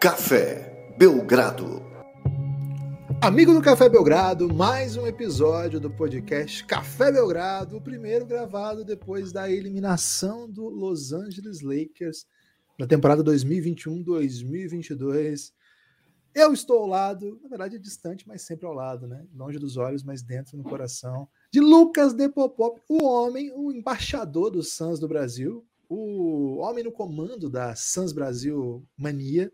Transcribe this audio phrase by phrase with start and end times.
[0.00, 1.82] Café Belgrado.
[3.20, 9.30] Amigo do Café Belgrado, mais um episódio do podcast Café Belgrado, o primeiro gravado depois
[9.30, 12.24] da eliminação do Los Angeles Lakers
[12.78, 15.52] na temporada 2021-2022.
[16.34, 19.26] Eu estou ao lado, na verdade é distante, mas sempre ao lado, né?
[19.34, 24.72] Longe dos olhos, mas dentro no coração, de Lucas Depopop, o homem, o embaixador dos
[24.72, 29.52] Suns do Brasil, o homem no comando da Suns Brasil Mania.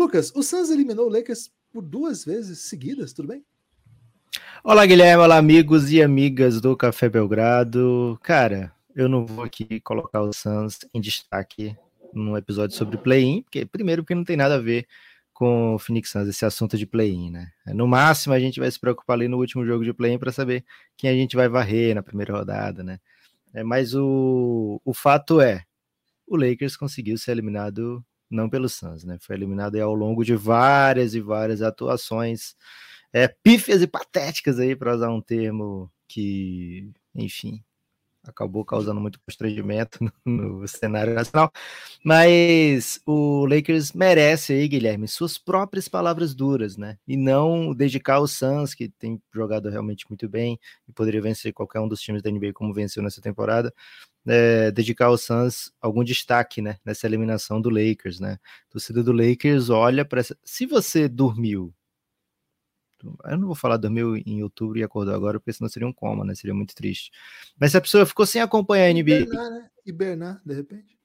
[0.00, 3.44] Lucas, o Suns eliminou o Lakers por duas vezes seguidas, tudo bem?
[4.64, 8.18] Olá, Guilherme, olá, amigos e amigas do Café Belgrado.
[8.22, 11.76] Cara, eu não vou aqui colocar o Suns em destaque
[12.14, 14.86] num episódio sobre play-in, porque primeiro porque não tem nada a ver
[15.34, 17.52] com o Phoenix Suns, esse assunto de play-in, né?
[17.66, 20.64] No máximo a gente vai se preocupar ali no último jogo de play-in para saber
[20.96, 22.98] quem a gente vai varrer na primeira rodada, né?
[23.52, 25.62] É, mas o, o fato é,
[26.26, 29.18] o Lakers conseguiu ser eliminado não pelo Suns, né?
[29.20, 32.54] Foi eliminado ao longo de várias e várias atuações
[33.12, 37.62] é, pífias e patéticas aí, para usar um termo que, enfim,
[38.24, 41.50] acabou causando muito constrangimento no, no, cenário nacional.
[42.04, 46.98] Mas o Lakers merece aí, Guilherme, suas próprias palavras duras, né?
[47.06, 51.80] E não dedicar ao Suns, que tem jogado realmente muito bem e poderia vencer qualquer
[51.80, 53.72] um dos times da NBA como venceu nessa temporada.
[54.26, 56.78] É, dedicar ao Suns algum destaque, né?
[56.84, 58.38] Nessa eliminação do Lakers, né?
[58.68, 60.36] A torcida do Lakers olha para essa.
[60.44, 61.74] Se você dormiu
[63.24, 66.24] eu não vou falar dormiu em outubro e acordou agora, porque senão seria um coma,
[66.24, 66.34] né?
[66.34, 67.10] Seria muito triste.
[67.58, 69.20] Mas se a pessoa ficou sem acompanhar a NBA.
[69.20, 69.70] Hibernar, né?
[69.86, 70.98] Hibernar, de repente.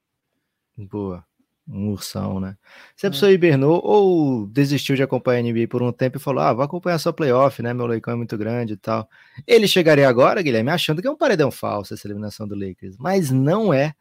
[0.77, 1.25] Boa.
[1.67, 2.55] Um ursão, né?
[2.95, 3.11] Se a é.
[3.11, 6.63] pessoa hibernou ou desistiu de acompanhar a NBA por um tempo e falou: Ah, vou
[6.63, 7.73] acompanhar só playoff, né?
[7.73, 9.09] Meu leicão é muito grande e tal.
[9.47, 12.97] Ele chegaria agora, Guilherme, achando que é um paredão falso essa eliminação do Lakers.
[12.97, 13.93] Mas não é.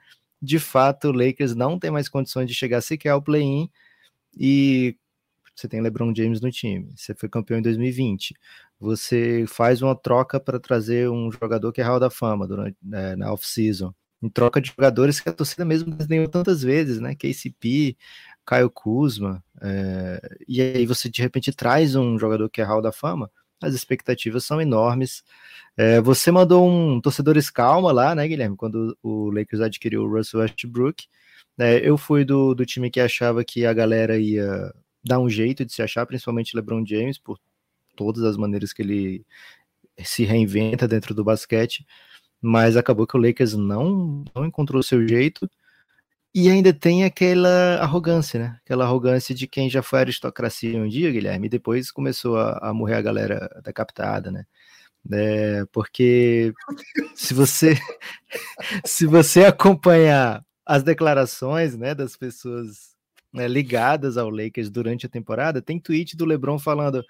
[0.43, 3.71] De fato, o Lakers não tem mais condições de chegar sequer ao play-in.
[4.37, 4.97] E
[5.55, 8.35] você tem LeBron James no time, você foi campeão em 2020,
[8.79, 13.15] você faz uma troca para trazer um jogador que é Hall da Fama durante, é,
[13.15, 17.15] na off-season, em troca de jogadores que a torcida mesmo desenhou tantas vezes, né?
[17.15, 17.97] KCP,
[18.47, 22.93] Caio Kuzma, é, e aí você de repente traz um jogador que é Hall da
[22.93, 23.31] Fama,
[23.63, 25.23] as expectativas são enormes.
[25.77, 30.41] É, você mandou um torcedores calma lá, né, Guilherme, quando o Lakers adquiriu o Russell
[30.41, 31.07] Westbrook.
[31.59, 34.73] É, eu fui do, do time que achava que a galera ia
[35.05, 37.39] dá um jeito de se achar, principalmente LeBron James, por
[37.95, 39.27] todas as maneiras que ele
[40.03, 41.87] se reinventa dentro do basquete,
[42.45, 45.49] mas acabou que o Lakers não, não encontrou o seu jeito
[46.35, 48.59] e ainda tem aquela arrogância, né?
[48.63, 52.75] Aquela arrogância de quem já foi aristocracia um dia, Guilherme, e depois começou a, a
[52.75, 54.45] morrer a galera decapitada, né?
[55.11, 56.53] É, porque
[57.15, 57.79] se você
[58.85, 62.95] se você acompanhar as declarações né, das pessoas
[63.33, 67.03] né, ligadas ao Lakers durante a temporada, tem tweet do LeBron falando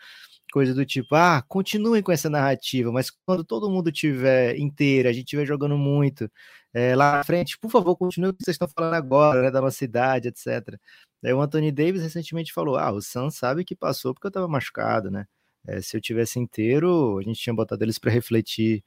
[0.54, 5.12] coisa do tipo, ah, continuem com essa narrativa, mas quando todo mundo tiver inteiro, a
[5.12, 6.30] gente estiver jogando muito
[6.72, 9.60] é, lá na frente, por favor, continue o que vocês estão falando agora, né, da
[9.60, 10.78] nossa cidade, etc.
[11.24, 14.46] Aí o Anthony Davis recentemente falou, ah, o Sam sabe que passou porque eu estava
[14.46, 15.26] machucado, né?
[15.66, 18.84] É, se eu tivesse inteiro, a gente tinha botado eles para refletir.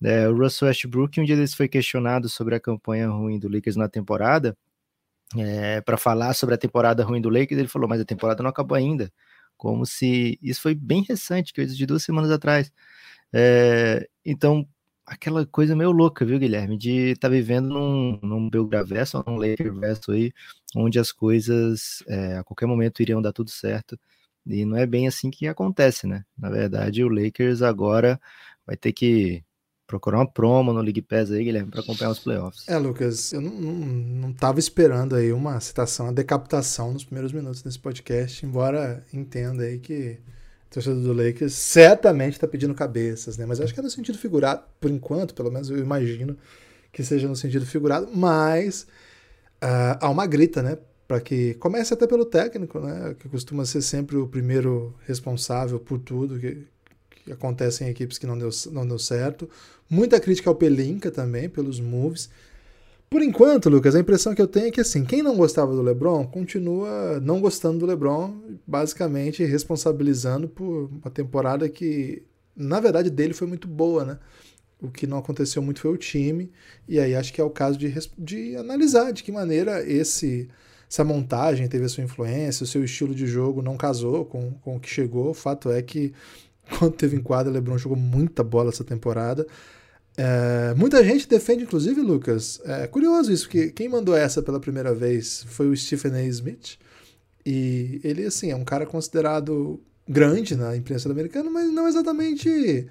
[0.00, 3.74] É, o Russell Westbrook, um dia eles foi questionado sobre a campanha ruim do Lakers
[3.74, 4.56] na temporada,
[5.84, 8.76] para falar sobre a temporada ruim do Lakers, ele falou, mas a temporada não acabou
[8.76, 9.12] ainda.
[9.58, 10.38] Como se.
[10.42, 12.72] Isso foi bem recente, coisa de duas semanas atrás.
[13.32, 14.66] É, então,
[15.06, 16.78] aquela coisa meio louca, viu, Guilherme?
[16.78, 20.32] De estar tá vivendo num, num Belgraverso ou num Lakerverso aí,
[20.76, 23.98] onde as coisas é, a qualquer momento iriam dar tudo certo.
[24.46, 26.24] E não é bem assim que acontece, né?
[26.38, 28.20] Na verdade, o Lakers agora
[28.66, 29.44] vai ter que
[29.88, 32.68] procurar uma promo no League Pass aí, Guilherme, para acompanhar os playoffs.
[32.68, 37.32] É, Lucas, eu não, não, não tava esperando aí uma citação, a decapitação nos primeiros
[37.32, 40.18] minutos desse podcast, embora entenda aí que
[40.66, 43.46] o torcedor do Lakers certamente está pedindo cabeças, né?
[43.46, 46.36] Mas acho que é no sentido figurado, por enquanto, pelo menos eu imagino
[46.92, 48.82] que seja no sentido figurado, mas
[49.62, 50.76] uh, há uma grita, né?
[51.06, 53.16] Para que comece até pelo técnico, né?
[53.18, 56.66] Que costuma ser sempre o primeiro responsável por tudo que,
[57.28, 59.48] que acontece em equipes que não deu, não deu certo.
[59.88, 62.30] Muita crítica ao Pelinka também, pelos moves.
[63.08, 65.80] Por enquanto, Lucas, a impressão que eu tenho é que assim, quem não gostava do
[65.80, 68.34] LeBron continua não gostando do LeBron,
[68.66, 72.22] basicamente responsabilizando por uma temporada que,
[72.54, 74.18] na verdade, dele foi muito boa, né?
[74.80, 76.52] O que não aconteceu muito foi o time,
[76.86, 80.48] e aí acho que é o caso de, de analisar de que maneira esse
[80.90, 84.76] essa montagem teve a sua influência, o seu estilo de jogo não casou com, com
[84.76, 85.30] o que chegou.
[85.30, 86.14] O fato é que,
[86.78, 89.46] quando teve em quadra, o LeBron jogou muita bola essa temporada.
[90.16, 92.60] É, muita gente defende, inclusive, Lucas.
[92.64, 96.22] É curioso isso, porque quem mandou essa pela primeira vez foi o Stephen A.
[96.24, 96.76] Smith.
[97.46, 102.88] E ele, assim, é um cara considerado grande na imprensa americana, mas não exatamente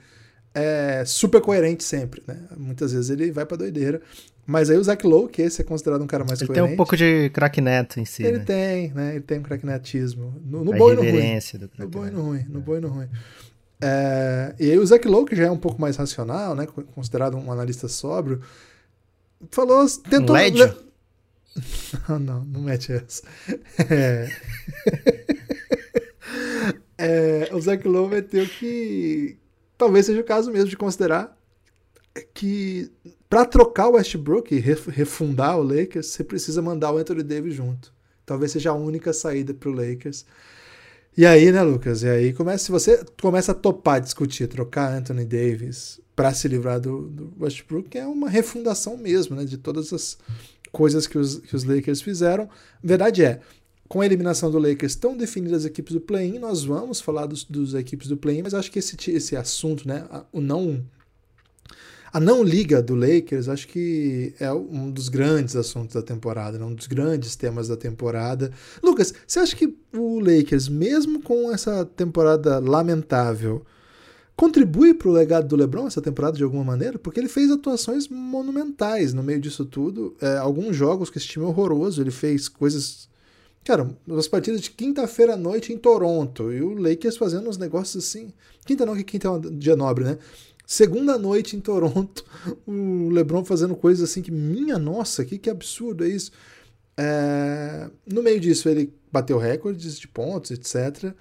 [0.53, 2.39] é, super coerente sempre, né?
[2.57, 4.01] Muitas vezes ele vai pra doideira.
[4.45, 6.61] Mas aí o Zach Lowe, que esse é considerado um cara mais ele coerente.
[6.61, 8.45] Ele tem um pouco de cracknet em si, Ele né?
[8.45, 9.15] tem, né?
[9.15, 10.41] Ele tem um cracknetismo.
[10.45, 11.39] No, no bom e no ruim.
[11.59, 12.45] Do no bom e no ruim.
[12.47, 13.09] No bom e no ruim.
[13.81, 16.65] É, e aí o Zach Lowe, que já é um pouco mais racional, né?
[16.93, 18.41] Considerado um analista sóbrio,
[19.51, 19.85] falou...
[20.09, 20.35] Tentou...
[20.35, 20.87] Um Lédio?
[22.07, 23.23] Não, não, não mete essa.
[23.89, 24.29] É...
[27.49, 29.39] é, o Zach Lowe meteu que
[29.75, 31.35] talvez seja o caso mesmo de considerar
[32.33, 32.91] que
[33.29, 37.93] para trocar o Westbrook e refundar o Lakers, você precisa mandar o Anthony Davis junto.
[38.25, 40.25] Talvez seja a única saída para o Lakers.
[41.17, 42.03] E aí, né, Lucas?
[42.03, 46.79] E aí começa, se você começa a topar discutir, trocar Anthony Davis para se livrar
[46.79, 50.15] do, do, Westbrook, é uma refundação mesmo, né, de todas as
[50.71, 52.47] coisas que os, que os Lakers fizeram.
[52.83, 53.41] Verdade é,
[53.87, 57.43] com a eliminação do Lakers estão definidas as equipes do play-in, nós vamos falar dos,
[57.43, 60.85] dos equipes do play-in, mas acho que esse, esse assunto, né, o não
[62.11, 66.65] a não liga do Lakers, acho que é um dos grandes assuntos da temporada, né?
[66.65, 68.51] um dos grandes temas da temporada.
[68.81, 73.65] Lucas, você acha que o Lakers, mesmo com essa temporada lamentável,
[74.35, 76.97] contribui para o legado do LeBron essa temporada de alguma maneira?
[76.97, 80.15] Porque ele fez atuações monumentais no meio disso tudo.
[80.21, 83.09] É, alguns jogos que esse time é horroroso, ele fez coisas.
[83.65, 88.05] Cara, as partidas de quinta-feira à noite em Toronto e o Lakers fazendo uns negócios
[88.05, 88.31] assim.
[88.65, 90.17] Quinta não, que quinta é um dia nobre, né?
[90.69, 92.25] Segunda noite em Toronto,
[92.67, 96.29] o LeBron fazendo coisas assim que, minha nossa, que, que absurdo é isso.
[96.97, 101.13] É, no meio disso, ele bateu recordes de pontos, etc.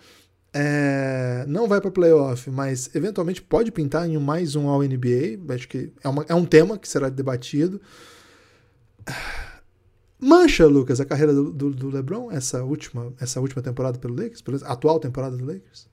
[0.52, 5.54] É, não vai para playoff, mas eventualmente pode pintar em mais um All-NBA.
[5.54, 7.80] Acho que é, uma, é um tema que será debatido.
[10.18, 14.42] Mancha, Lucas, a carreira do, do, do, LeBron, essa última, essa última temporada pelo Lakers,
[14.64, 15.86] a atual temporada do Lakers?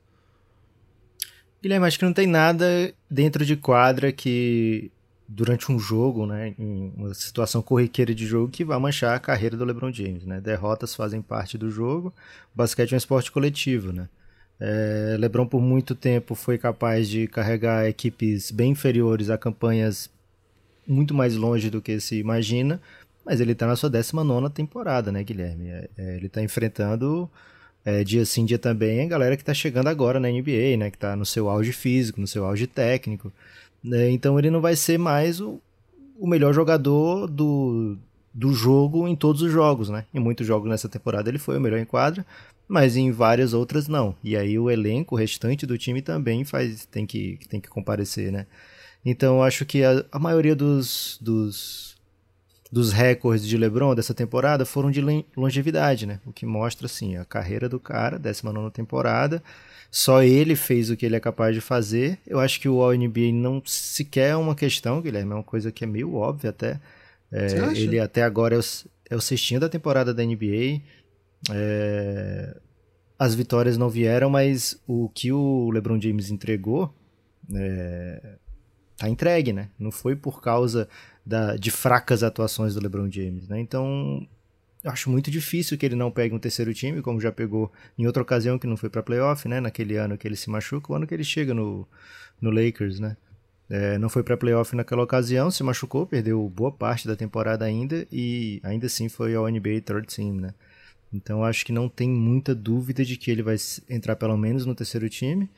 [1.63, 4.91] Guilherme, acho que não tem nada dentro de quadra que
[5.25, 9.63] durante um jogo, né, uma situação corriqueira de jogo que vai manchar a carreira do
[9.63, 10.41] LeBron James, né?
[10.41, 12.13] Derrotas fazem parte do jogo.
[12.53, 14.09] O basquete é um esporte coletivo, né?
[14.59, 20.11] É, LeBron por muito tempo foi capaz de carregar equipes bem inferiores a campanhas
[20.85, 22.81] muito mais longe do que se imagina,
[23.25, 25.69] mas ele está na sua 19 temporada, né, Guilherme?
[25.69, 27.31] É, é, ele está enfrentando
[27.85, 30.89] é, dia sim, dia também, a galera que está chegando agora na NBA, né?
[30.89, 33.31] Que está no seu auge físico, no seu auge técnico.
[33.83, 35.59] Né, então ele não vai ser mais o,
[36.17, 37.97] o melhor jogador do,
[38.33, 40.05] do jogo em todos os jogos, né?
[40.13, 42.25] Em muitos jogos nessa temporada ele foi o melhor em quadra,
[42.67, 44.15] mas em várias outras não.
[44.23, 48.31] E aí o elenco, o restante do time também faz, tem que, tem que comparecer,
[48.31, 48.47] né?
[49.05, 51.92] Então acho que a, a maioria dos, dos
[52.73, 54.99] dos recordes de LeBron dessa temporada foram de
[55.37, 56.19] longevidade, né?
[56.25, 59.43] O que mostra assim a carreira do cara, 19 temporada.
[59.91, 62.17] Só ele fez o que ele é capaz de fazer.
[62.25, 65.83] Eu acho que o All-NBA não sequer é uma questão, Guilherme, é uma coisa que
[65.83, 66.79] é meio óbvia até.
[67.31, 68.63] É, ele até agora é o,
[69.11, 70.81] é o cestinho da temporada da NBA.
[71.51, 72.57] É,
[73.19, 76.91] as vitórias não vieram, mas o que o LeBron James entregou
[77.53, 78.37] é,
[78.97, 79.69] tá entregue, né?
[79.77, 80.89] Não foi por causa
[81.25, 83.59] da, de fracas atuações do LeBron James, né?
[83.59, 84.27] Então,
[84.83, 88.05] eu acho muito difícil que ele não pegue um terceiro time, como já pegou em
[88.05, 89.61] outra ocasião que não foi para playoff, né?
[89.61, 91.87] Naquele ano que ele se machuca, o ano que ele chega no,
[92.41, 93.15] no Lakers, né?
[93.69, 98.05] É, não foi para playoff naquela ocasião, se machucou, perdeu boa parte da temporada ainda
[98.11, 100.53] e ainda assim foi ao NBA Third Team, né?
[101.13, 103.55] Então acho que não tem muita dúvida de que ele vai
[103.89, 105.49] entrar pelo menos no terceiro time.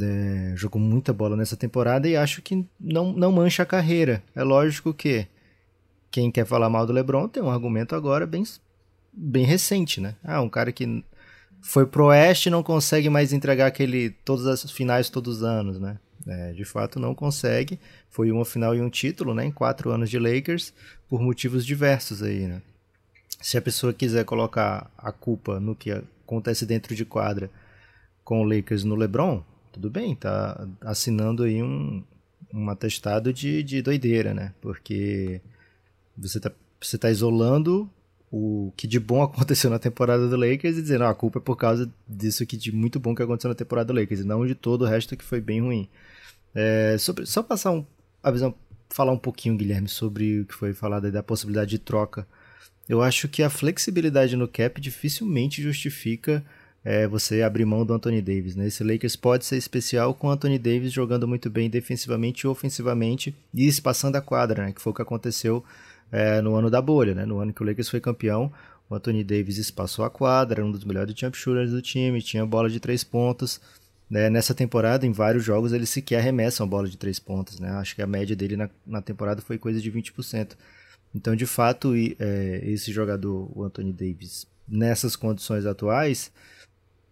[0.00, 4.22] É, jogou muita bola nessa temporada e acho que não, não mancha a carreira.
[4.34, 5.26] É lógico que
[6.10, 8.44] quem quer falar mal do LeBron tem um argumento agora bem,
[9.12, 10.14] bem recente, né?
[10.22, 11.04] Ah, um cara que
[11.62, 15.80] foi pro Oeste e não consegue mais entregar aquele todas as finais todos os anos,
[15.80, 15.98] né?
[16.26, 17.80] É, de fato não consegue.
[18.10, 19.44] Foi uma final e um título, né?
[19.44, 20.72] Em quatro anos de Lakers
[21.08, 22.62] por motivos diversos aí, né?
[23.40, 27.50] Se a pessoa quiser colocar a culpa no que acontece dentro de quadra
[28.22, 32.04] com o Lakers no LeBron, tudo bem, tá assinando aí um,
[32.52, 34.52] um atestado de, de doideira, né?
[34.60, 35.40] Porque
[36.16, 37.90] você tá, você tá isolando
[38.30, 41.42] o que de bom aconteceu na temporada do Lakers e dizendo ah, a culpa é
[41.42, 44.46] por causa disso que de muito bom que aconteceu na temporada do Lakers e não
[44.46, 45.88] de todo o resto que foi bem ruim.
[46.54, 47.84] É, sobre, só passar um,
[48.22, 48.54] a visão,
[48.90, 52.26] falar um pouquinho, Guilherme, sobre o que foi falado aí da possibilidade de troca.
[52.88, 56.44] Eu acho que a flexibilidade no cap dificilmente justifica
[56.84, 58.56] é você abrir mão do Anthony Davis.
[58.56, 58.66] Né?
[58.66, 63.34] Esse Lakers pode ser especial com o Anthony Davis jogando muito bem defensivamente e ofensivamente
[63.54, 64.72] e espaçando a quadra, né?
[64.72, 65.64] que foi o que aconteceu
[66.10, 67.24] é, no ano da bolha, né?
[67.24, 68.52] no ano que o Lakers foi campeão.
[68.90, 72.44] O Anthony Davis espaçou a quadra, era um dos melhores jump shooters do time, tinha
[72.44, 73.60] bola de três pontos.
[74.10, 74.28] Né?
[74.28, 77.58] Nessa temporada, em vários jogos, ele sequer arremessa uma bola de três pontos.
[77.60, 77.70] Né?
[77.70, 80.50] Acho que a média dele na, na temporada foi coisa de 20%.
[81.14, 86.30] Então, de fato, é, esse jogador, o Anthony Davis, nessas condições atuais,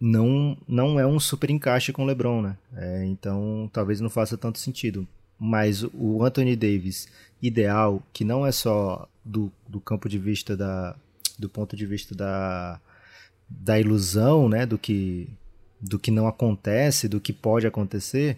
[0.01, 2.57] não, não é um super encaixe com o LeBron, né?
[2.75, 5.07] É, então, talvez não faça tanto sentido.
[5.39, 7.07] Mas o Anthony Davis
[7.39, 10.95] ideal, que não é só do, do campo de vista da,
[11.37, 12.79] do ponto de vista da,
[13.47, 15.29] da ilusão, né, do que
[15.79, 18.37] do que não acontece, do que pode acontecer,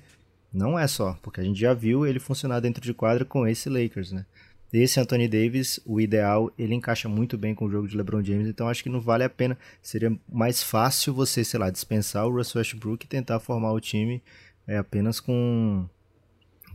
[0.53, 3.67] não é só, porque a gente já viu ele funcionar dentro de quadra com esse
[3.67, 4.25] Lakers, né?
[4.73, 8.47] Esse Anthony Davis, o ideal, ele encaixa muito bem com o jogo de LeBron James,
[8.47, 9.55] então acho que não vale a pena.
[9.83, 14.23] Seria mais fácil você, sei lá, dispensar o Russell Westbrook e tentar formar o time
[14.65, 15.87] é, apenas com,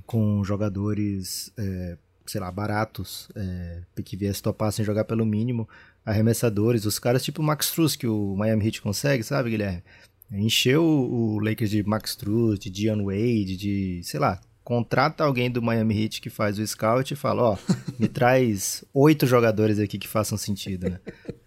[0.07, 5.69] com jogadores, é, sei lá, baratos, é, que viesse topar sem jogar pelo mínimo,
[6.05, 9.83] arremessadores, os caras tipo o Max Struz que o Miami Heat consegue, sabe, Guilherme?
[10.31, 15.63] Encheu o Lakers de Max Struz, de Dion Wade, de, sei lá, contrata alguém do
[15.63, 17.59] Miami Heat que faz o scout e fala, ó,
[17.99, 21.01] me traz oito jogadores aqui que façam sentido, né?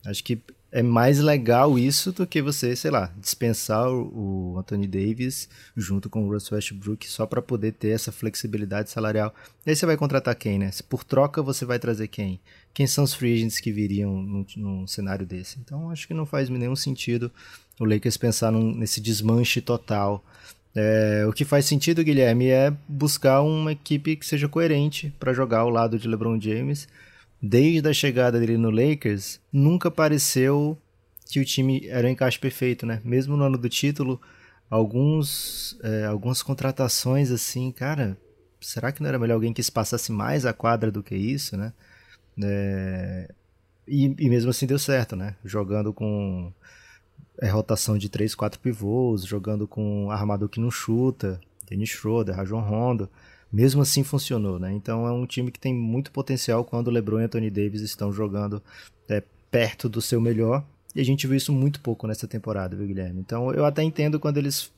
[0.03, 5.47] Acho que é mais legal isso do que você, sei lá, dispensar o Anthony Davis
[5.77, 9.31] junto com o Russell Westbrook só para poder ter essa flexibilidade salarial.
[9.67, 10.71] E aí você vai contratar quem, né?
[10.71, 12.39] Se por troca você vai trazer quem?
[12.73, 15.59] Quem são os free agents que viriam num, num cenário desse?
[15.59, 17.31] Então acho que não faz nenhum sentido
[17.79, 20.25] o Lakers pensar num, nesse desmanche total.
[20.73, 25.59] É, o que faz sentido, Guilherme, é buscar uma equipe que seja coerente para jogar
[25.59, 26.87] ao lado de LeBron James
[27.41, 30.77] desde a chegada dele no Lakers, nunca pareceu
[31.27, 33.01] que o time era um encaixe perfeito, né?
[33.03, 34.21] Mesmo no ano do título,
[34.69, 38.17] alguns, é, algumas contratações assim, cara,
[38.59, 41.73] será que não era melhor alguém que passasse mais a quadra do que isso, né?
[42.43, 43.29] É,
[43.87, 45.35] e, e, mesmo assim deu certo, né?
[45.43, 46.53] Jogando com
[47.39, 52.61] é, rotação de 3, 4 pivôs, jogando com armador que não chuta, Dennis Schroeder, Rajon
[52.61, 53.09] Rondo
[53.51, 54.71] mesmo assim funcionou, né?
[54.71, 58.63] Então é um time que tem muito potencial quando LeBron e Anthony Davis estão jogando
[59.09, 60.65] é, perto do seu melhor.
[60.95, 63.19] E a gente viu isso muito pouco nessa temporada, viu, Guilherme?
[63.19, 64.71] Então eu até entendo quando eles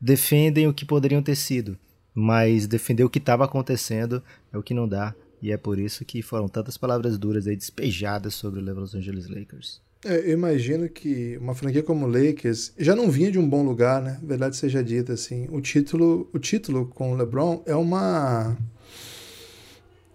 [0.00, 1.78] defendem o que poderiam ter sido,
[2.14, 5.14] mas defender o que estava acontecendo é o que não dá.
[5.42, 9.28] E é por isso que foram tantas palavras duras aí despejadas sobre o Los Angeles
[9.28, 9.82] Lakers.
[10.06, 14.00] É, eu imagino que uma franquia como Lakers já não vinha de um bom lugar,
[14.00, 14.18] né?
[14.22, 15.48] Verdade seja dita, assim.
[15.50, 18.56] O título, o título com o LeBron é uma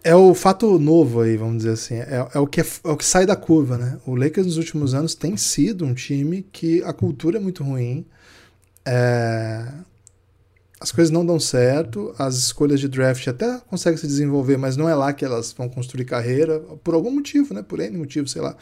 [0.04, 1.96] é o fato novo aí, vamos dizer assim.
[1.96, 4.00] É, é, o que é, é, o que sai da curva, né?
[4.06, 8.06] O Lakers nos últimos anos tem sido um time que a cultura é muito ruim.
[8.86, 9.68] É,
[10.80, 14.90] as coisas não dão certo, as escolhas de draft até conseguem se desenvolver, mas não
[14.90, 17.62] é lá que elas vão construir carreira, por algum motivo, né?
[17.62, 18.56] Por N motivo, sei lá.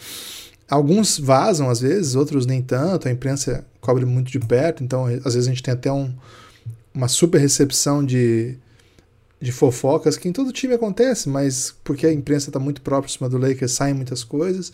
[0.70, 5.34] Alguns vazam às vezes, outros nem tanto, a imprensa cobre muito de perto, então às
[5.34, 6.14] vezes a gente tem até um,
[6.94, 8.56] uma super recepção de,
[9.42, 13.38] de fofocas, que em todo time acontece, mas porque a imprensa está muito próxima do
[13.38, 14.72] Lakers, saem muitas coisas.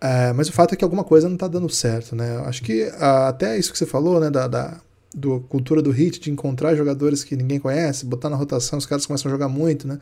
[0.00, 2.38] É, mas o fato é que alguma coisa não está dando certo, né?
[2.46, 4.80] Acho que até isso que você falou, né, da, da
[5.14, 9.04] do cultura do hit, de encontrar jogadores que ninguém conhece, botar na rotação, os caras
[9.06, 9.98] começam a jogar muito, né?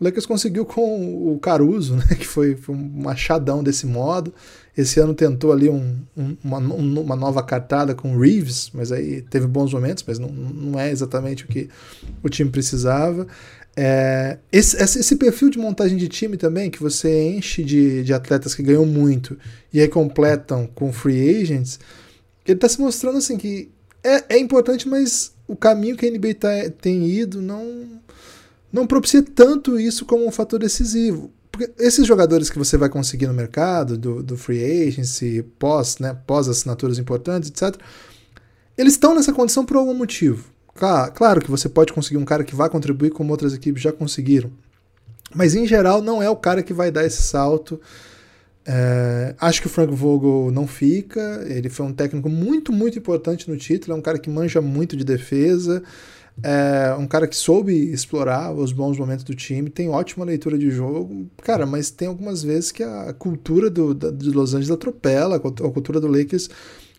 [0.00, 4.32] O Lakers conseguiu com o Caruso, né, que foi, foi um machadão desse modo.
[4.76, 9.20] Esse ano tentou ali um, um, uma, uma, nova cartada com o Reeves, mas aí
[9.20, 11.68] teve bons momentos, mas não, não é exatamente o que
[12.22, 13.26] o time precisava.
[13.76, 18.54] É, esse, esse, perfil de montagem de time também, que você enche de, de atletas
[18.54, 19.36] que ganham muito
[19.72, 21.78] e aí completam com free agents,
[22.46, 23.70] ele está se mostrando assim que
[24.02, 26.48] é, é importante, mas o caminho que a NBA tá,
[26.80, 28.00] tem ido não
[28.72, 31.30] não propicia tanto isso como um fator decisivo.
[31.50, 36.16] Porque esses jogadores que você vai conseguir no mercado, do, do free agency, pós, né,
[36.26, 37.80] pós assinaturas importantes, etc.,
[38.78, 40.44] eles estão nessa condição por algum motivo.
[40.74, 43.92] Claro, claro que você pode conseguir um cara que vai contribuir como outras equipes já
[43.92, 44.50] conseguiram.
[45.34, 47.80] Mas em geral não é o cara que vai dar esse salto.
[48.64, 51.44] É, acho que o Frank Vogel não fica.
[51.46, 53.94] Ele foi um técnico muito, muito importante no título.
[53.94, 55.82] É um cara que manja muito de defesa.
[56.42, 60.70] É um cara que soube explorar os bons momentos do time, tem ótima leitura de
[60.70, 65.36] jogo, cara, mas tem algumas vezes que a cultura do, da, de Los Angeles atropela,
[65.36, 66.48] a cultura do Lakers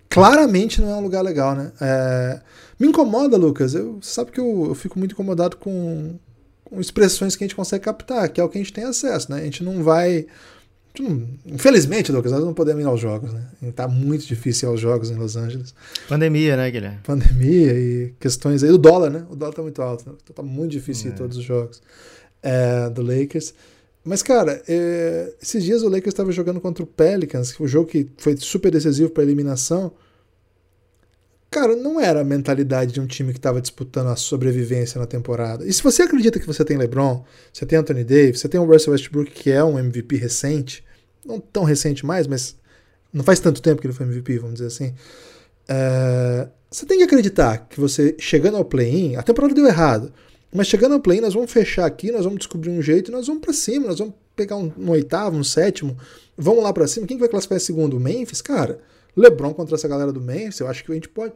[0.10, 1.72] claramente não é um lugar legal, né?
[1.82, 2.42] É,
[2.80, 6.20] me incomoda, Lucas, eu, sabe que eu, eu fico muito incomodado com,
[6.64, 9.32] com expressões que a gente consegue captar, que é o que a gente tem acesso,
[9.32, 9.40] né?
[9.40, 10.28] A gente não vai
[11.46, 13.46] Infelizmente, Lucas, nós não podemos ir aos jogos, né?
[13.76, 15.74] Tá muito difícil ir aos jogos em Los Angeles.
[16.08, 17.00] Pandemia, né, Guilherme?
[17.04, 18.72] Pandemia e questões aí.
[18.72, 19.26] O dólar, né?
[19.30, 20.10] O dólar tá muito alto.
[20.10, 20.16] Né?
[20.24, 21.14] Então tá muito difícil é.
[21.14, 21.82] ir todos os jogos
[22.44, 23.54] é, do Lakers.
[24.04, 28.10] Mas, cara, é, esses dias o Lakers estava jogando contra o Pelicans, o jogo que
[28.18, 29.92] foi super decisivo para eliminação.
[31.54, 35.68] Cara, não era a mentalidade de um time que estava disputando a sobrevivência na temporada.
[35.68, 38.64] E se você acredita que você tem LeBron, você tem Anthony Davis, você tem o
[38.64, 40.82] Russell Westbrook, que é um MVP recente,
[41.26, 42.56] não tão recente mais, mas
[43.12, 44.96] não faz tanto tempo que ele foi MVP, vamos dizer assim.
[45.68, 50.14] É, você tem que acreditar que você, chegando ao play-in, a temporada deu errado.
[50.54, 53.42] Mas chegando ao play, nós vamos fechar aqui, nós vamos descobrir um jeito nós vamos
[53.42, 55.98] para cima, nós vamos pegar um, um, oitavo, um sétimo,
[56.38, 57.06] vamos lá para cima.
[57.06, 57.98] Quem que vai classificar em segundo?
[57.98, 58.42] O Memphis?
[58.42, 58.80] Cara,
[59.16, 61.34] LeBron contra essa galera do Memphis, eu acho que a gente pode.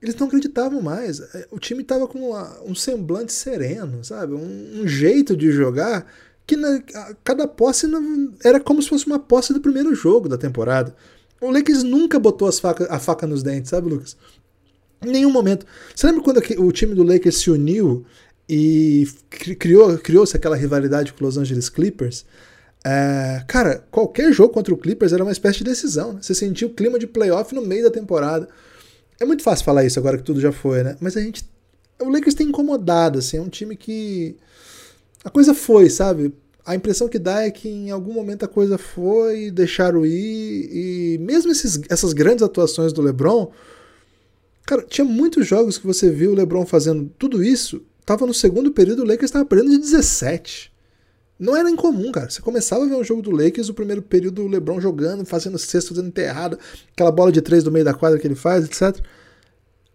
[0.00, 1.20] Eles não acreditavam mais.
[1.20, 4.34] É, o time tava com uma, um semblante sereno, sabe?
[4.34, 6.06] Um, um, jeito de jogar
[6.44, 6.82] que na,
[7.22, 7.86] cada posse
[8.42, 10.94] era como se fosse uma posse do primeiro jogo da temporada.
[11.40, 14.16] O Lakers nunca botou as faca, a faca nos dentes, sabe, Lucas?
[15.04, 15.66] Em nenhum momento.
[15.94, 18.04] Você lembra quando o time do Lakers se uniu
[18.48, 19.08] e
[19.58, 22.24] criou, criou-se aquela rivalidade com os Los Angeles Clippers?
[22.84, 26.14] É, cara, qualquer jogo contra o Clippers era uma espécie de decisão.
[26.14, 26.20] Né?
[26.22, 28.48] Você sentia o clima de playoff no meio da temporada.
[29.20, 30.96] É muito fácil falar isso agora que tudo já foi, né?
[31.00, 31.44] Mas a gente.
[32.00, 33.36] O Lakers tem incomodado, assim.
[33.36, 34.36] É um time que.
[35.24, 36.34] A coisa foi, sabe?
[36.64, 40.68] A impressão que dá é que em algum momento a coisa foi, deixaram ir.
[40.72, 43.52] E mesmo esses, essas grandes atuações do LeBron
[44.64, 47.82] Cara, tinha muitos jogos que você viu o LeBron fazendo tudo isso.
[48.04, 50.71] Tava no segundo período, o Lakers estava perdendo de 17.
[51.42, 52.30] Não era incomum, cara.
[52.30, 55.58] Você começava a ver um jogo do Lakers, o primeiro período o LeBron jogando, fazendo
[55.58, 56.58] cesto, fazendo enterrada,
[56.92, 59.04] aquela bola de três do meio da quadra que ele faz, etc.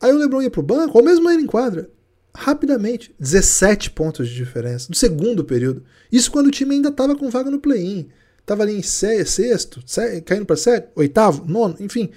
[0.02, 1.90] Aí o LeBron ia pro banco, ou mesmo ele em quadra.
[2.36, 4.88] Rapidamente, 17 pontos de diferença.
[4.90, 5.84] No segundo período.
[6.12, 8.10] Isso quando o time ainda estava com vaga no play-in.
[8.46, 9.84] Tava ali em sexto,
[10.26, 12.12] caindo para sétimo, oitavo, nono, enfim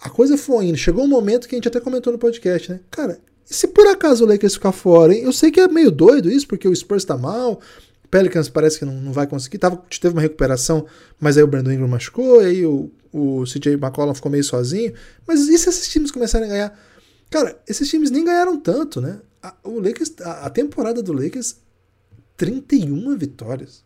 [0.00, 0.78] a coisa foi indo.
[0.78, 2.80] Chegou um momento que a gente até comentou no podcast, né?
[2.90, 5.22] Cara, e se por acaso o Lakers ficar fora, hein?
[5.22, 7.60] Eu sei que é meio doido isso, porque o Spurs tá mal,
[8.10, 9.58] Pelicans parece que não, não vai conseguir.
[9.58, 10.86] Tava, teve uma recuperação,
[11.18, 14.92] mas aí o Brandon Ingram machucou, e aí o, o CJ McCollum ficou meio sozinho.
[15.26, 16.80] Mas e se esses times começarem a ganhar?
[17.30, 19.20] Cara, esses times nem ganharam tanto, né?
[19.42, 21.56] A, o Lakers, a, a temporada do Lakers,
[22.36, 23.84] 31 vitórias.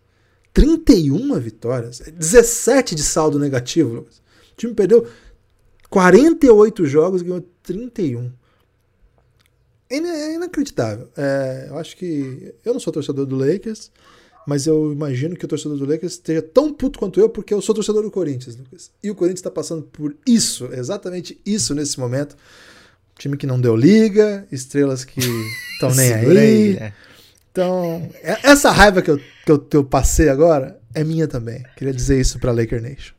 [0.54, 2.00] 31 vitórias.
[2.00, 4.22] 17 de saldo negativo, Lucas.
[4.52, 5.06] O time perdeu
[5.90, 8.32] 48 jogos, ganhou 31.
[9.98, 11.08] É inacreditável.
[11.16, 12.54] É, eu acho que.
[12.64, 13.90] Eu não sou torcedor do Lakers,
[14.46, 17.62] mas eu imagino que o torcedor do Lakers esteja tão puto quanto eu, porque eu
[17.62, 18.90] sou torcedor do Corinthians, Lucas.
[19.02, 22.36] E o Corinthians está passando por isso, exatamente isso nesse momento.
[23.18, 25.20] Time que não deu liga, estrelas que
[25.74, 26.38] estão nem aí.
[26.38, 26.92] aí né?
[27.50, 31.64] Então, é, essa raiva que eu, que, eu, que eu passei agora é minha também.
[31.76, 33.14] Queria dizer isso para Laker Nation.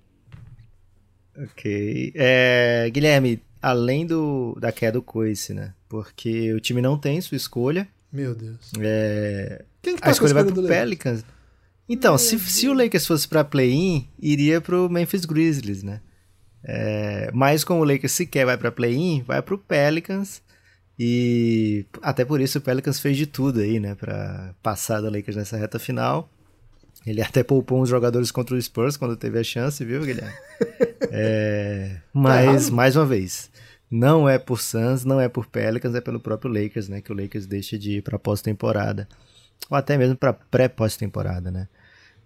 [1.37, 2.11] Ok.
[2.15, 5.73] É, Guilherme, além do, da queda do Coice, né?
[5.87, 7.87] Porque o time não tem sua escolha.
[8.11, 8.71] Meu Deus.
[8.79, 11.23] É, Quem que tá a escolha, a escolha vai pro Pelicans.
[11.87, 16.01] Então, se, se o Lakers fosse para play-in, iria pro Memphis Grizzlies, né?
[16.63, 20.41] É, mas como o Lakers sequer vai para play-in, vai pro Pelicans.
[20.97, 25.35] E até por isso o Pelicans fez de tudo aí, né, para passar do Lakers
[25.35, 26.29] nessa reta final.
[27.05, 30.33] Ele até poupou uns jogadores contra o Spurs quando teve a chance, viu, Guilherme?
[31.17, 33.49] É, mas, mais uma vez,
[33.89, 37.01] não é por Suns, não é por Pelicans, é pelo próprio Lakers, né?
[37.01, 39.07] Que o Lakers deixa de ir para pós-temporada.
[39.69, 41.67] Ou até mesmo para pré-pós-temporada, né?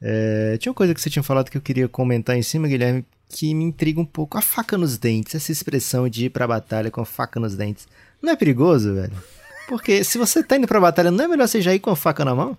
[0.01, 3.05] É, tinha uma coisa que você tinha falado que eu queria comentar em cima, Guilherme,
[3.27, 4.37] que me intriga um pouco.
[4.37, 7.87] A faca nos dentes, essa expressão de ir pra batalha com a faca nos dentes.
[8.21, 9.13] Não é perigoso, velho?
[9.67, 11.95] Porque se você tá indo pra batalha, não é melhor você já ir com a
[11.95, 12.57] faca na mão?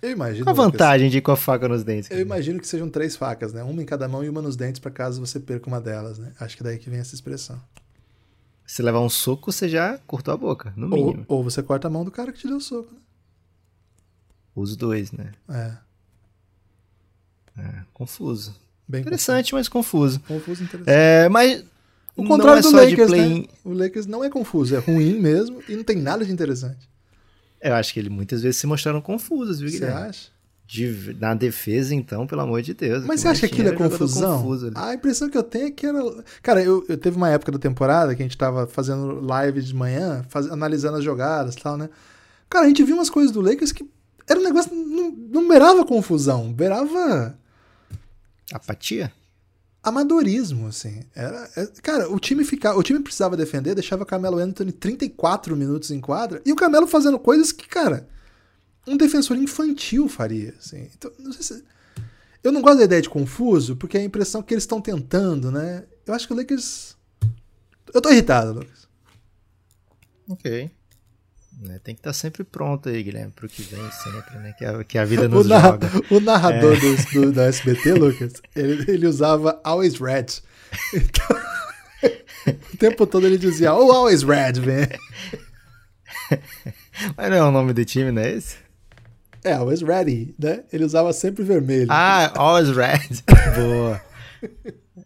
[0.00, 0.44] Eu imagino.
[0.44, 2.10] Qual a vantagem de ir com a faca nos dentes?
[2.10, 3.62] Eu imagino que sejam três facas, né?
[3.64, 6.32] Uma em cada mão e uma nos dentes para caso você perca uma delas, né?
[6.38, 7.60] Acho que daí que vem essa expressão.
[8.64, 11.24] Se levar um soco, você já cortou a boca, no mínimo.
[11.26, 13.00] Ou, ou você corta a mão do cara que te deu o soco, né?
[14.54, 15.32] Os dois, né?
[15.48, 15.72] É.
[17.58, 18.54] é confuso.
[18.86, 19.56] Bem interessante, confuso.
[19.56, 20.20] mas confuso.
[20.20, 20.94] Confuso interessante.
[20.94, 21.64] É, mas
[22.14, 23.44] o contrário é do Lakers, né?
[23.64, 26.88] O Lakers não é confuso, é ruim mesmo e não tem nada de interessante.
[27.60, 29.94] Eu acho que ele muitas vezes se mostraram confusos, viu, Guilherme?
[29.94, 30.38] Você acha?
[30.66, 33.04] De, na defesa, então, pelo amor de Deus.
[33.06, 34.46] Mas você acha que aquilo é confusão?
[34.76, 35.98] A impressão que eu tenho é que era.
[36.42, 39.74] Cara, eu, eu teve uma época da temporada que a gente tava fazendo live de
[39.74, 41.88] manhã, faz, analisando as jogadas e tal, né?
[42.50, 43.88] Cara, a gente viu umas coisas do Lakers que
[44.28, 44.74] era um negócio.
[44.74, 47.34] Não, não beirava confusão, beirava.
[48.52, 49.10] Apatia?
[49.88, 51.02] Amadorismo, assim.
[51.14, 55.56] Era, é, cara, o time ficar, o time precisava defender, deixava o Camelo Anthony 34
[55.56, 58.08] minutos em quadra e o Camelo fazendo coisas que, cara,
[58.86, 60.88] um defensor infantil faria, assim.
[60.96, 61.64] Então, não se
[62.42, 65.50] eu não gosto da ideia de confuso, porque é a impressão que eles estão tentando,
[65.50, 65.84] né?
[66.06, 66.96] Eu acho que o Lakers
[67.94, 68.88] eu tô irritado, Lucas.
[70.28, 70.70] OK.
[71.64, 74.54] É, tem que estar tá sempre pronto aí, Guilherme, pro que vem sempre, né?
[74.56, 75.90] Que a, que a vida nos o joga.
[76.10, 76.80] O narrador é.
[76.80, 80.26] do, do, da SBT, Lucas, ele, ele usava always red.
[80.94, 81.36] Então,
[82.72, 84.88] o tempo todo ele dizia, oh, always red, man.
[87.16, 88.56] Mas não é o nome do time, não é esse?
[89.44, 90.64] É, always ready, né?
[90.72, 91.88] Ele usava sempre vermelho.
[91.90, 93.22] Ah, always red.
[93.56, 94.00] Boa.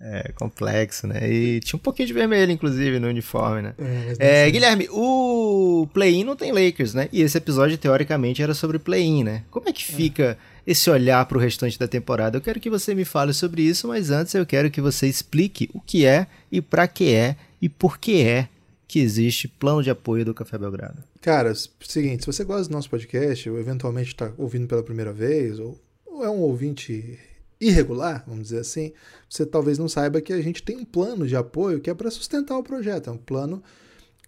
[0.01, 1.31] É, complexo, né?
[1.31, 3.75] E tinha um pouquinho de vermelho, inclusive, no uniforme, né?
[4.19, 7.09] É, é Guilherme, o play-in não tem Lakers, né?
[7.13, 9.43] E esse episódio, teoricamente, era sobre play-in, né?
[9.51, 9.97] Como é que é.
[9.97, 12.37] fica esse olhar para o restante da temporada?
[12.37, 15.71] Eu quero que você me fale sobre isso, mas antes eu quero que você explique
[15.73, 18.49] o que é e para que é e por que é
[18.93, 21.03] que existe plano de apoio do Café Belgrado.
[21.23, 25.59] Cara, seguinte, se você gosta do nosso podcast, ou eventualmente está ouvindo pela primeira vez,
[25.59, 27.19] ou, ou é um ouvinte
[27.63, 28.93] irregular, vamos dizer assim,
[29.29, 32.11] você talvez não saiba que a gente tem um plano de apoio que é para
[32.11, 33.09] sustentar o projeto.
[33.09, 33.63] É um plano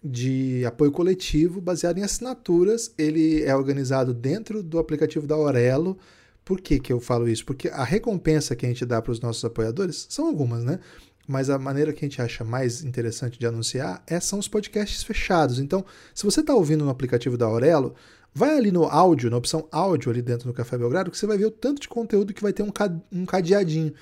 [0.03, 2.93] de apoio coletivo baseado em assinaturas.
[2.97, 5.97] Ele é organizado dentro do aplicativo da Aurelo.
[6.45, 7.43] Por que, que eu falo isso?
[7.43, 10.79] Porque a recompensa que a gente dá para os nossos apoiadores são algumas, né?
[11.27, 15.03] Mas a maneira que a gente acha mais interessante de anunciar é, são os podcasts
[15.03, 15.59] fechados.
[15.59, 17.95] Então, se você está ouvindo no aplicativo da Aurelo,
[18.37, 21.37] Vai ali no áudio, na opção áudio ali dentro do Café Belgrado, que você vai
[21.37, 23.93] ver o tanto de conteúdo que vai ter um, cadeadinho.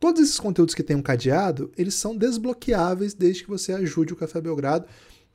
[0.00, 4.16] Todos esses conteúdos que tem um cadeado, eles são desbloqueáveis desde que você ajude o
[4.16, 4.86] Café Belgrado.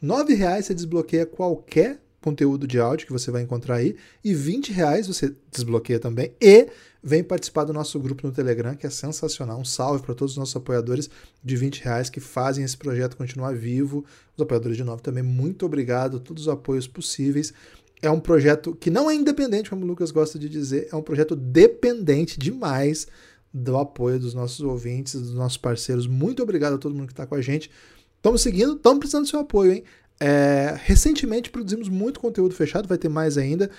[0.01, 4.73] R$ reais você desbloqueia qualquer conteúdo de áudio que você vai encontrar aí e 20
[4.73, 6.67] reais você desbloqueia também e
[7.01, 9.59] vem participar do nosso grupo no Telegram que é sensacional.
[9.59, 11.11] Um salve para todos os nossos apoiadores
[11.43, 14.03] de 20 reais que fazem esse projeto continuar vivo.
[14.35, 17.53] Os apoiadores de novo também, muito obrigado, todos os apoios possíveis
[18.01, 21.01] é um projeto que não é independente, como o Lucas gosta de dizer, é um
[21.01, 23.07] projeto dependente demais
[23.53, 26.05] do apoio dos nossos ouvintes, dos nossos parceiros.
[26.05, 27.71] Muito obrigado a todo mundo que está com a gente.
[28.17, 29.83] Estamos seguindo, estamos precisando do seu apoio, hein?
[30.19, 33.69] É, recentemente produzimos muito conteúdo fechado, vai ter mais ainda.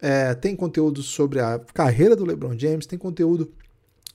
[0.00, 3.52] É, tem conteúdo sobre a carreira do LeBron James, tem conteúdo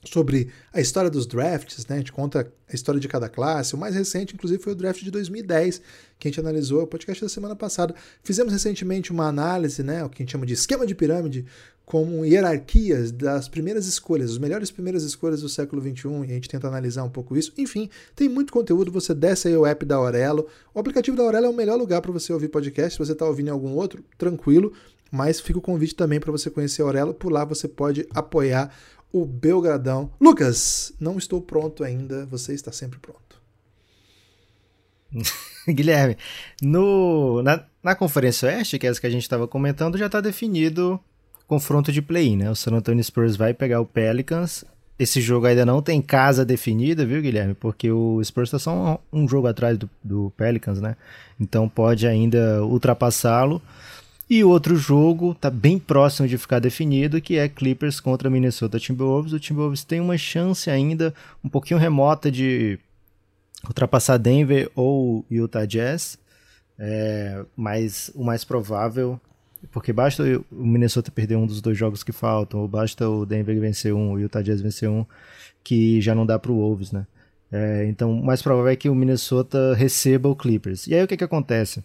[0.04, 1.96] sobre a história dos drafts, né?
[1.96, 3.74] A gente conta a história de cada classe.
[3.74, 5.82] O mais recente, inclusive, foi o draft de 2010,
[6.20, 7.96] que a gente analisou, o podcast da semana passada.
[8.24, 10.04] Fizemos recentemente uma análise, né?
[10.04, 11.46] O que a gente chama de esquema de pirâmide,
[11.86, 16.50] como hierarquias das primeiras escolhas, as melhores primeiras escolhas do século XXI, e a gente
[16.50, 17.54] tenta analisar um pouco isso.
[17.58, 20.48] Enfim, tem muito conteúdo, você desce aí o app da Aurelo.
[20.74, 22.94] O aplicativo da Aurelo é o melhor lugar para você ouvir podcast.
[22.94, 24.72] Se você está ouvindo em algum outro, tranquilo,
[25.12, 27.13] mas fica o convite também para você conhecer a Aurelo.
[27.13, 28.74] Por lá você pode apoiar
[29.13, 30.12] o Belgradão.
[30.19, 33.39] Lucas, não estou pronto ainda, você está sempre pronto.
[35.69, 36.17] Guilherme,
[36.62, 40.19] no, na, na Conferência Oeste, que é essa que a gente estava comentando, já está
[40.19, 40.99] definido
[41.47, 42.49] confronto de play-in, né?
[42.49, 44.65] O San Antonio Spurs vai pegar o Pelicans.
[44.97, 47.54] Esse jogo ainda não tem casa definida, viu, Guilherme?
[47.54, 50.95] Porque o Spurs está só um, um, jogo atrás do, do Pelicans, né?
[51.39, 53.62] Então pode ainda ultrapassá-lo.
[54.29, 58.79] E o outro jogo está bem próximo de ficar definido, que é Clippers contra Minnesota
[58.79, 59.33] Timberwolves.
[59.33, 62.79] O Timberwolves tem uma chance ainda um pouquinho remota de
[63.67, 66.17] ultrapassar Denver ou Utah Jazz,
[66.77, 69.19] é, mas o mais provável,
[69.71, 73.59] porque basta o Minnesota perder um dos dois jogos que faltam, ou basta o Denver
[73.59, 75.05] vencer um, o Utah Jazz vencer um,
[75.63, 77.05] que já não dá para o Wolves, né?
[77.51, 80.88] É, então, o mais provável é que o Minnesota receba o Clippers.
[80.88, 81.83] E aí o que, que acontece?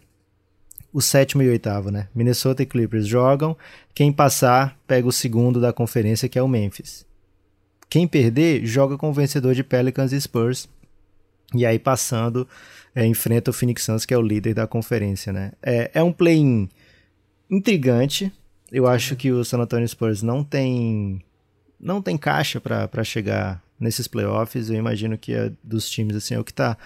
[0.99, 2.09] O sétimo e oitavo, né?
[2.13, 3.57] Minnesota e Clippers jogam.
[3.95, 7.07] Quem passar pega o segundo da conferência, que é o Memphis.
[7.89, 10.69] Quem perder joga com o vencedor de Pelicans e Spurs.
[11.55, 12.49] E aí passando
[12.97, 15.53] é, enfrenta o Phoenix Suns, que é o líder da conferência, né?
[15.63, 16.69] É, é um play-in
[17.49, 18.33] intrigante.
[18.73, 21.23] Eu acho que o San Antonio Spurs não tem
[21.79, 24.69] não tem caixa para chegar nesses playoffs.
[24.69, 26.77] Eu imagino que é dos times assim é o que está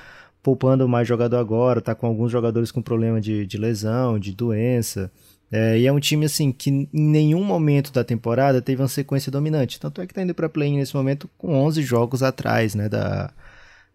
[0.42, 5.11] poupando mais jogador agora, tá com alguns jogadores com problema de, de lesão, de doença.
[5.50, 9.31] É, e é um time assim que em nenhum momento da temporada teve uma sequência
[9.31, 9.78] dominante.
[9.78, 13.31] Tanto é que tá indo para play nesse momento com 11 jogos atrás, né, da,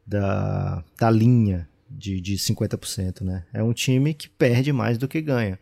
[0.06, 3.44] da, da linha de, de 50%, né?
[3.54, 5.60] É um time que perde mais do que ganha.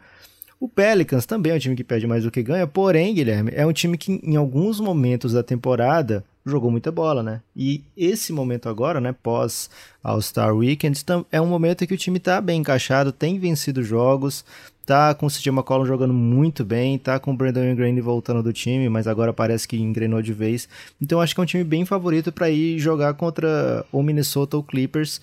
[0.60, 3.66] O Pelicans também é um time que perde mais do que ganha, porém, Guilherme, é
[3.66, 7.42] um time que em alguns momentos da temporada jogou muita bola, né?
[7.56, 9.70] E esse momento agora, né, pós
[10.04, 14.46] All-Star Weekend, é um momento em que o time tá bem encaixado, tem vencido jogos,
[14.86, 18.54] tá com o CJ McCollum jogando muito bem, tá com o Brandon Ingram voltando do
[18.54, 20.70] time, mas agora parece que engrenou de vez.
[21.02, 24.64] Então acho que é um time bem favorito para ir jogar contra o Minnesota ou
[24.64, 25.20] Clippers.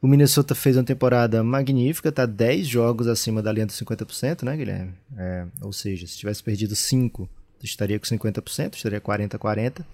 [0.00, 4.56] O Minnesota fez uma temporada magnífica, tá 10 jogos acima da linha dos 50%, né,
[4.56, 4.92] Guilherme?
[5.16, 7.28] É, ou seja, se tivesse perdido 5,
[7.62, 9.84] estaria com 50%, estaria 40-40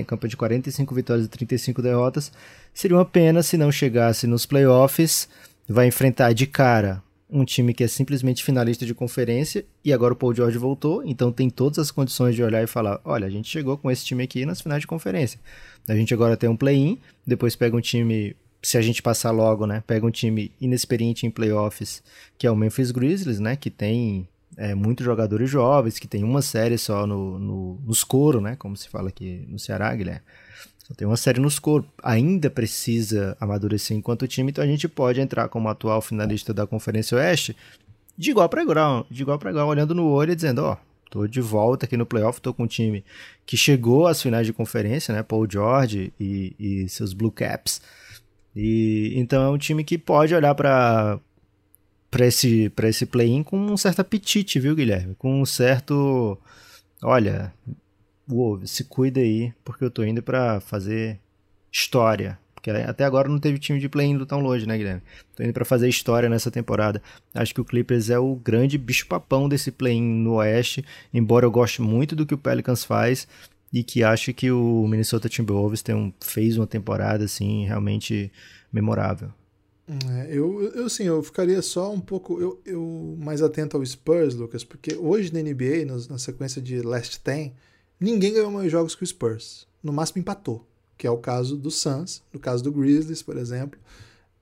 [0.00, 2.32] em campo de 45 vitórias e 35 derrotas.
[2.72, 5.28] Seria uma pena se não chegasse nos playoffs.
[5.68, 10.16] Vai enfrentar de cara um time que é simplesmente finalista de conferência e agora o
[10.16, 13.48] Paul George voltou, então tem todas as condições de olhar e falar: olha, a gente
[13.48, 15.40] chegou com esse time aqui nas finais de conferência.
[15.88, 19.66] A gente agora tem um play-in, depois pega um time, se a gente passar logo,
[19.66, 19.82] né?
[19.86, 22.02] Pega um time inexperiente em playoffs,
[22.36, 23.56] que é o Memphis Grizzlies, né?
[23.56, 28.40] Que tem é, muitos jogadores jovens, que tem uma série só no, no, nos coro,
[28.40, 28.56] né?
[28.56, 30.22] Como se fala aqui no Ceará, Guilherme.
[30.78, 31.86] Só tem uma série nos coro.
[32.02, 37.16] Ainda precisa amadurecer enquanto time, então a gente pode entrar como atual finalista da Conferência
[37.16, 37.56] Oeste
[38.16, 40.76] de igual para igual, de igual para igual, olhando no olho e dizendo, ó,
[41.10, 43.04] tô de volta aqui no playoff, tô com um time
[43.46, 45.22] que chegou às finais de conferência, né?
[45.22, 47.80] Paul George e, e seus Blue Caps.
[48.54, 51.18] E então é um time que pode olhar para
[52.12, 55.14] para esse, esse play-in com um certo apetite, viu, Guilherme?
[55.14, 56.38] Com um certo.
[57.02, 57.54] Olha,
[58.30, 61.18] uou, se cuida aí, porque eu tô indo para fazer
[61.72, 62.38] história.
[62.54, 65.00] Porque até agora não teve time de play indo tão longe, né, Guilherme?
[65.34, 67.02] Tô indo para fazer história nessa temporada.
[67.34, 71.80] Acho que o Clippers é o grande bicho-papão desse play-in no Oeste, embora eu goste
[71.80, 73.26] muito do que o Pelicans faz
[73.72, 78.30] e que acho que o Minnesota Timberwolves tem um, fez uma temporada assim realmente
[78.70, 79.32] memorável.
[79.88, 84.34] É, eu, eu sim, eu ficaria só um pouco eu, eu mais atento ao Spurs,
[84.34, 87.50] Lucas, porque hoje na NBA, na, sequência de Last 10,
[87.98, 89.66] ninguém ganhou mais jogos que o Spurs.
[89.82, 90.66] No máximo empatou,
[90.96, 93.78] que é o caso do Suns, no caso do Grizzlies, por exemplo.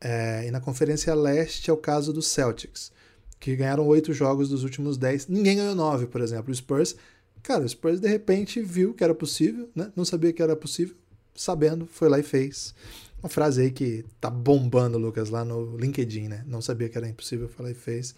[0.01, 2.93] É, e na Conferência Leste é o caso do Celtics,
[3.39, 5.27] que ganharam oito jogos dos últimos dez.
[5.27, 6.53] Ninguém ganhou nove, por exemplo.
[6.53, 6.95] O Spurs,
[7.43, 9.91] cara, o Spurs de repente viu que era possível, né?
[9.97, 10.95] não sabia que era possível,
[11.41, 12.75] sabendo, foi lá e fez.
[13.23, 16.45] Uma frase aí que tá bombando, Lucas, lá no LinkedIn, né?
[16.47, 18.15] Não sabia que era impossível, falar e fez.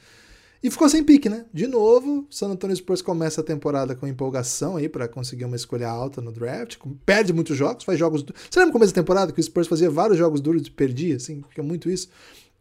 [0.62, 1.44] E ficou sem pique, né?
[1.52, 5.88] De novo, San Antonio Spurs começa a temporada com empolgação aí para conseguir uma escolha
[5.88, 6.78] alta no draft.
[7.04, 8.22] Perde muitos jogos, faz jogos.
[8.22, 11.16] Você lembra no começo da temporada que o Spurs fazia vários jogos duros e perdia,
[11.16, 11.44] assim?
[11.48, 12.08] Fica muito isso.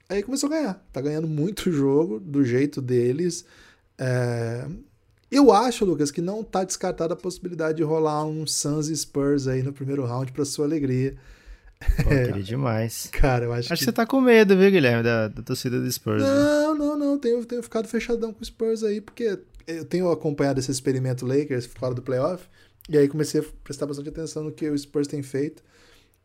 [0.10, 0.88] Aí começou a ganhar.
[0.92, 3.46] Tá ganhando muito jogo do jeito deles.
[4.00, 4.68] É...
[5.32, 9.48] Eu acho, Lucas, que não tá descartada a possibilidade de rolar um Suns e Spurs
[9.48, 11.16] aí no primeiro round para sua alegria.
[12.04, 13.08] Pô, queria demais.
[13.14, 13.78] Cara, eu acho, acho que...
[13.80, 16.22] que você tá com medo, viu, Guilherme, da, da torcida do Spurs.
[16.22, 16.28] Né?
[16.28, 16.80] Não, né?
[16.80, 17.18] não, não.
[17.18, 21.66] Tenho, tenho ficado fechadão com o Spurs aí, porque eu tenho acompanhado esse experimento Lakers
[21.66, 22.44] fora do playoff,
[22.90, 25.64] e aí comecei a prestar bastante atenção no que o Spurs tem feito.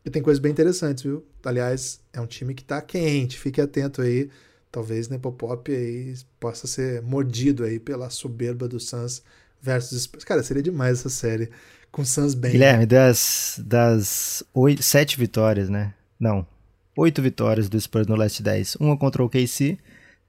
[0.05, 1.25] E tem coisas bem interessantes, viu?
[1.45, 4.31] Aliás, é um time que tá quente, fique atento aí.
[4.77, 9.23] Talvez Nepopop aí possa ser mordido aí pela soberba do Suns
[9.59, 10.23] versus Spurs.
[10.23, 11.49] Cara, seria demais essa série
[11.91, 12.53] com o Suns bem.
[12.53, 15.95] Guilherme, das, das oito, sete vitórias, né?
[16.21, 16.47] Não,
[16.95, 18.77] oito vitórias do Spurs no Last 10.
[18.77, 19.79] Uma contra o KC,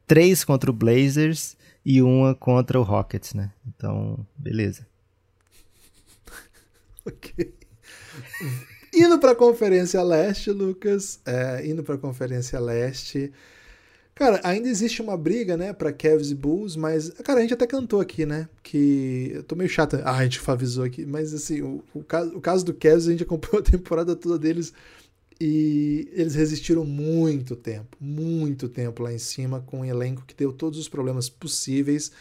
[0.07, 3.51] três contra o Blazers e uma contra o Rockets, né?
[3.67, 4.87] Então, beleza.
[7.05, 7.53] ok.
[8.93, 13.33] Indo para a Conferência Leste, Lucas, é, indo para a Conferência Leste,
[14.17, 17.67] Cara, ainda existe uma briga, né, pra Cavs e Bulls, mas, cara, a gente até
[17.67, 21.61] cantou aqui, né, que eu tô meio chato, ah, a gente avisou aqui, mas, assim,
[21.61, 24.73] o, o, caso, o caso do Cavs, a gente acompanhou a temporada toda deles
[25.39, 30.51] e eles resistiram muito tempo, muito tempo lá em cima, com um elenco que deu
[30.51, 32.11] todos os problemas possíveis.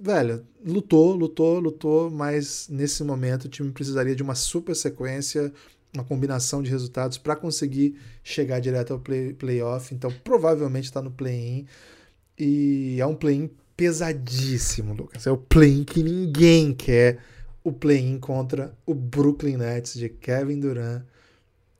[0.00, 5.52] Velho, lutou, lutou, lutou, mas nesse momento o time precisaria de uma super sequência,
[5.94, 9.94] uma combinação de resultados para conseguir chegar direto ao play, playoff.
[9.94, 11.66] Então, provavelmente está no play-in.
[12.38, 15.26] E é um play-in pesadíssimo, Lucas.
[15.26, 17.18] É o play-in que ninguém quer.
[17.62, 21.02] O play-in contra o Brooklyn Nets de Kevin Durant.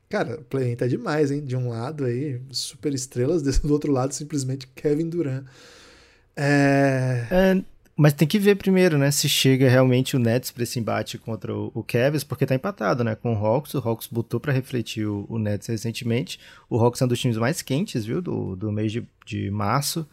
[0.09, 1.45] Cara, o play-in tá demais, hein?
[1.45, 5.45] De um lado aí, super estrelas, do outro lado, simplesmente Kevin Durant.
[6.37, 7.27] É...
[7.31, 7.63] é
[8.01, 11.55] mas tem que ver primeiro, né, se chega realmente o Nets para esse embate contra
[11.55, 13.75] o, o Cavs, porque tá empatado, né, com o Hawks.
[13.75, 16.41] O Hawks botou para refletir o, o, Nets recentemente.
[16.71, 20.09] O Hawks é um dos times mais quentes, viu, do, do mês de, de março.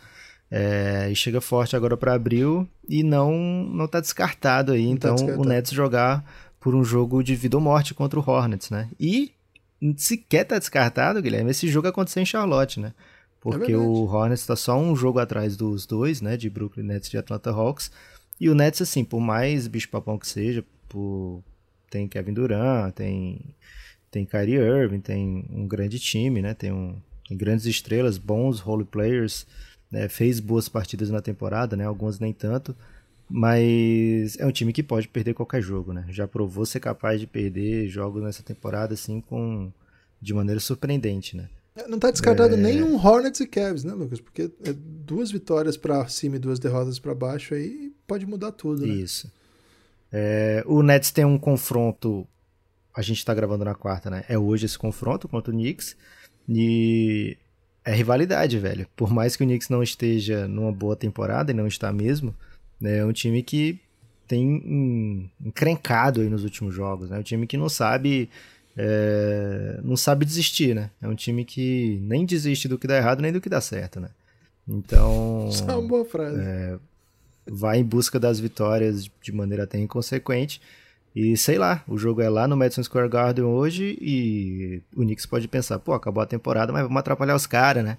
[0.52, 3.32] É, e chega forte agora para abril e não
[3.73, 5.47] não tá descartado aí, tá então tá descartado.
[5.47, 6.26] o Nets jogar
[6.60, 8.89] por um jogo de vida ou morte contra o Hornets, né?
[9.00, 9.32] E
[9.95, 12.91] sequer tá descartado, Guilherme, esse jogo aconteceu em Charlotte, né?
[13.51, 16.36] Porque é o Hornets está só um jogo atrás dos dois, né?
[16.36, 17.91] De Brooklyn Nets e de Atlanta Hawks.
[18.39, 21.43] E o Nets, assim, por mais bicho-papão que seja, por...
[21.89, 23.39] tem Kevin Durant, tem,
[24.12, 26.53] tem Kyrie Irving, tem um grande time, né?
[26.53, 26.95] Tem, um...
[27.27, 29.47] tem grandes estrelas, bons role players,
[29.91, 30.07] né?
[30.07, 31.86] fez boas partidas na temporada, né?
[31.86, 32.75] Algumas nem tanto.
[33.29, 36.05] Mas é um time que pode perder qualquer jogo, né?
[36.10, 39.71] Já provou ser capaz de perder jogos nessa temporada, assim, com
[40.21, 41.49] de maneira surpreendente, né?
[41.88, 42.58] Não está descartado é...
[42.58, 44.20] nem um Hornets e Cavs, né, Lucas?
[44.20, 48.86] Porque é duas vitórias para cima e duas derrotas para baixo aí pode mudar tudo,
[48.86, 48.94] né?
[48.94, 49.32] Isso.
[50.12, 52.26] É, o Nets tem um confronto.
[52.96, 54.24] A gente está gravando na quarta, né?
[54.28, 55.96] É hoje esse confronto contra o Knicks.
[56.50, 57.38] E
[57.84, 58.88] é rivalidade, velho.
[58.96, 62.34] Por mais que o Knicks não esteja numa boa temporada, e não está mesmo,
[62.80, 63.80] né, é um time que
[64.28, 67.18] tem encrencado aí nos últimos jogos, né?
[67.18, 68.30] É um time que não sabe
[68.78, 70.92] é, não sabe desistir, né?
[71.02, 74.00] É um time que nem desiste do que dá errado nem do que dá certo,
[74.00, 74.10] né?
[74.68, 75.48] Então.
[75.52, 76.40] Isso é uma boa frase.
[76.40, 76.78] É,
[77.50, 80.62] vai em busca das vitórias de maneira até inconsequente.
[81.16, 85.26] E sei lá, o jogo é lá no Madison Square Garden hoje e o Knicks
[85.26, 87.98] pode pensar, pô, acabou a temporada, mas vamos atrapalhar os caras, né?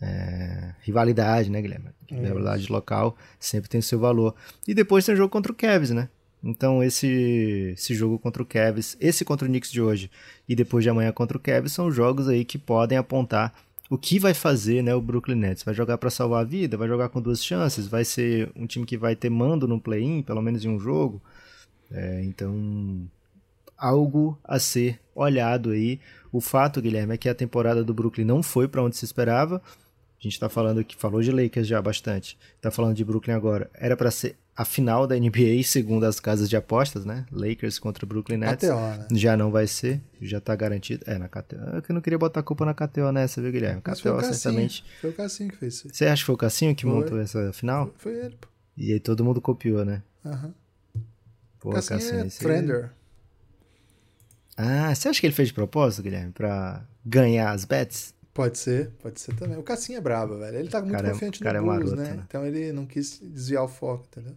[0.00, 1.88] É, rivalidade, né, Guilherme?
[2.08, 4.36] É rivalidade local sempre tem seu valor.
[4.68, 6.08] E depois tem o jogo contra o Cavs, né?
[6.44, 10.10] Então esse, esse jogo contra o Cavs, esse contra o Knicks de hoje
[10.46, 13.54] e depois de amanhã contra o Cavs são jogos aí que podem apontar
[13.88, 15.62] o que vai fazer né, o Brooklyn Nets.
[15.62, 16.76] Vai jogar para salvar a vida?
[16.76, 17.86] Vai jogar com duas chances?
[17.86, 21.22] Vai ser um time que vai ter mando no play-in, pelo menos em um jogo?
[21.90, 23.08] É, então,
[23.76, 26.00] algo a ser olhado aí.
[26.32, 29.62] O fato, Guilherme, é que a temporada do Brooklyn não foi para onde se esperava.
[30.18, 32.38] A gente está falando que falou de Lakers já bastante.
[32.56, 33.70] Está falando de Brooklyn agora.
[33.74, 37.26] Era para ser a final da NBA, segundo as casas de apostas, né?
[37.32, 38.68] Lakers contra Brooklyn Nets.
[38.68, 39.06] KTO, né?
[39.12, 41.04] Já não vai ser, já está garantido.
[41.06, 41.56] É, na KTO.
[41.74, 43.82] Eu que não queria botar a culpa na KTO nessa, viu, Guilherme?
[43.84, 44.84] Mas KTO, foi certamente.
[45.00, 45.88] Foi o Cassinho que fez isso.
[45.92, 46.92] Você acha que foi o Cassinho que foi.
[46.92, 47.92] montou essa final?
[47.98, 48.48] Foi, ele, pô.
[48.76, 50.02] E aí todo mundo copiou, né?
[50.24, 50.46] Aham.
[50.46, 51.02] Uhum.
[51.58, 52.90] Pô, Cassinho, Cassinho é Trender.
[54.56, 58.14] Ah, você acha que ele fez de propósito, Guilherme, pra ganhar as bets?
[58.32, 59.56] Pode ser, pode ser também.
[59.56, 60.58] O Cassinho é brabo, velho.
[60.58, 62.14] Ele tá muito cara é confiante no é Bulls, maroto, né?
[62.14, 62.24] né?
[62.28, 64.36] Então ele não quis desviar o foco, entendeu?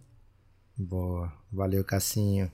[0.78, 2.50] Boa, valeu, Cassinho.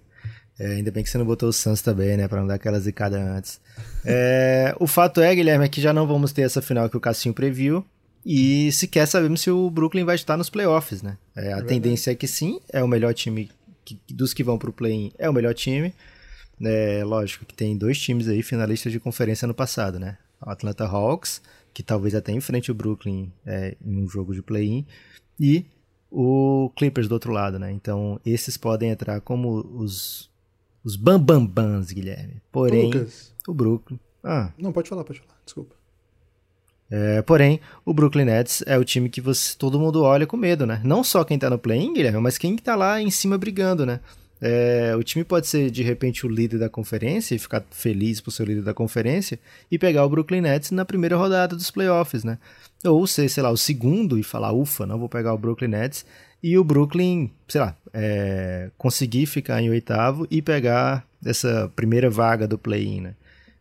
[0.58, 2.28] É, ainda bem que você não botou o Suns também, né?
[2.28, 3.60] Pra não dar aquela zicada antes.
[4.04, 7.00] É, o fato é, Guilherme, é que já não vamos ter essa final que o
[7.00, 7.84] Cassinho previu.
[8.24, 11.18] E sequer sabemos se o Brooklyn vai estar nos playoffs, né?
[11.36, 13.50] É, a é tendência é que sim, é o melhor time
[13.84, 15.92] que, dos que vão para o play-in é o melhor time.
[16.62, 20.16] É, lógico que tem dois times aí finalistas de conferência no passado, né?
[20.40, 21.42] O Atlanta Hawks,
[21.74, 24.86] que talvez até enfrente o Brooklyn é, em um jogo de play-in,
[25.38, 25.66] e
[26.14, 27.72] o Clippers do outro lado, né?
[27.72, 30.30] Então, esses podem entrar como os
[30.84, 32.42] os bambambans, Guilherme.
[32.52, 33.32] Porém, Lucas.
[33.48, 33.98] o Brooklyn...
[34.22, 34.50] Ah.
[34.58, 35.34] Não, pode falar, pode falar.
[35.44, 35.74] Desculpa.
[36.90, 40.66] É, porém, o Brooklyn Nets é o time que você, todo mundo olha com medo,
[40.66, 40.80] né?
[40.84, 44.00] Não só quem tá no play-in, Guilherme, mas quem tá lá em cima brigando, né?
[44.40, 48.30] É, o time pode ser, de repente, o líder da conferência e ficar feliz por
[48.30, 49.38] ser o líder da conferência
[49.70, 52.38] e pegar o Brooklyn Nets na primeira rodada dos playoffs, né?
[52.84, 56.04] Ou ser, sei lá, o segundo e falar, ufa, não vou pegar o Brooklyn Nets
[56.42, 62.46] e o Brooklyn, sei lá, é, conseguir ficar em oitavo e pegar essa primeira vaga
[62.46, 63.14] do play-in, né?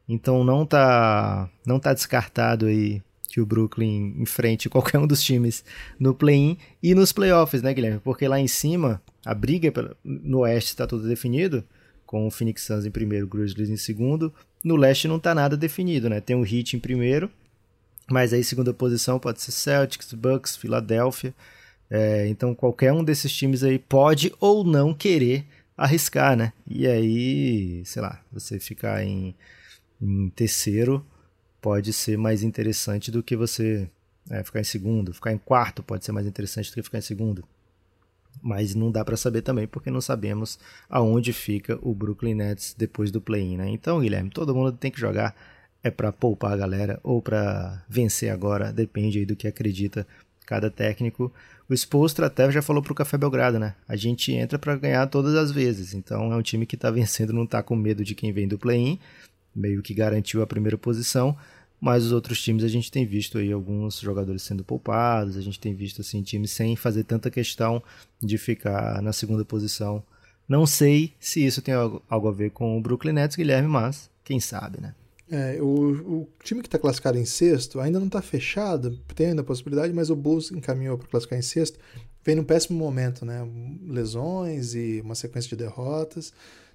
[0.07, 3.01] Então não tá, não tá descartado aí
[3.33, 5.65] que o Brooklyn enfrente qualquer um dos times
[5.99, 7.99] no play-in e nos playoffs, né, Guilherme?
[7.99, 11.63] Porque lá em cima, a briga no oeste está tudo definido,
[12.05, 14.31] com o Phoenix Suns em primeiro, o Grizzlies em segundo.
[14.63, 16.21] No leste não está nada definido, né?
[16.21, 17.27] Tem o Heat em primeiro,
[18.07, 21.33] mas aí segunda posição pode ser Celtics, Bucks, Philadelphia.
[21.89, 25.43] É, então qualquer um desses times aí pode ou não querer
[25.75, 26.53] arriscar, né?
[26.67, 29.33] E aí, sei lá, você ficar em,
[29.99, 31.03] em terceiro
[31.63, 33.89] pode ser mais interessante do que você
[34.30, 35.13] é, ficar em segundo.
[35.13, 37.45] Ficar em quarto pode ser mais interessante do que ficar em segundo.
[38.41, 43.12] Mas não dá para saber também, porque não sabemos aonde fica o Brooklyn Nets depois
[43.12, 43.69] do play-in, né?
[43.69, 45.34] Então, Guilherme, todo mundo tem que jogar
[45.82, 50.06] é para poupar a galera ou para vencer agora, depende aí do que acredita
[50.45, 51.32] cada técnico.
[51.69, 53.76] O Spolstra até já falou pro Café Belgrado, né?
[53.88, 55.93] A gente entra para ganhar todas as vezes.
[55.93, 58.58] Então é um time que tá vencendo, não tá com medo de quem vem do
[58.58, 58.99] play-in,
[59.56, 61.38] meio que garantiu a primeira posição
[61.83, 65.59] mas os outros times a gente tem visto aí alguns jogadores sendo poupados, a gente
[65.59, 67.83] tem visto assim times sem fazer tanta questão
[68.21, 70.01] de ficar na segunda posição.
[70.47, 74.39] Não sei se isso tem algo, a ver com o Brooklyn Nets, Guilherme, mas quem
[74.39, 74.95] sabe, né?
[75.29, 79.41] É, o, o time que está classificado em sexto ainda não está fechado, tem ainda
[79.41, 81.77] a possibilidade, mas o Bulls encaminhou para classificar em sexto.
[82.23, 83.45] Vem num péssimo momento, né?
[83.85, 86.31] Lesões e uma sequência de derrotas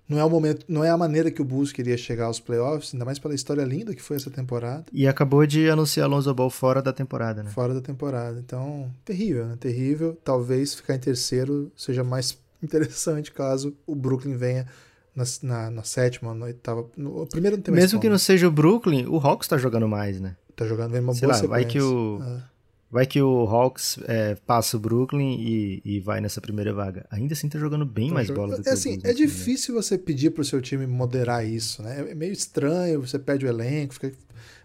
[0.09, 2.95] não é o momento, não é a maneira que o Bulls queria chegar aos playoffs,
[2.95, 4.87] ainda mais pela história linda que foi essa temporada.
[4.91, 7.51] E acabou de anunciar Alonso Ball fora da temporada, né?
[7.51, 8.39] Fora da temporada.
[8.39, 9.57] Então, terrível, né?
[9.61, 10.19] Terrível.
[10.25, 14.67] Talvez ficar em terceiro seja mais interessante caso o Brooklyn venha
[15.15, 16.87] na, na, na sétima, na oitava.
[16.97, 19.87] No, primeiro não tem mais Mesmo que não seja o Brooklyn, o Hawks tá jogando
[19.87, 20.37] mais, né?
[20.57, 21.65] Tá jogando vem uma Sei boa lá, sequência.
[21.65, 22.21] Vai que o.
[22.23, 22.58] É
[22.91, 27.07] Vai que o Hawks é, passa o Brooklyn e, e, vai nessa primeira vaga.
[27.11, 29.99] Ainda assim tá jogando bem tá mais bola do que é, assim, É difícil você
[29.99, 32.11] pedir pro seu time moderar isso, né?
[32.11, 34.11] É meio estranho, você pede o elenco, fica...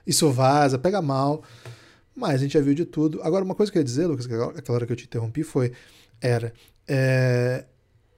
[0.07, 1.43] isso vaza, pega mal.
[2.15, 3.21] Mas a gente já viu de tudo.
[3.23, 5.73] Agora, uma coisa que eu ia dizer, Lucas, aquela hora que eu te interrompi foi,
[6.21, 6.53] era,
[6.87, 7.65] é,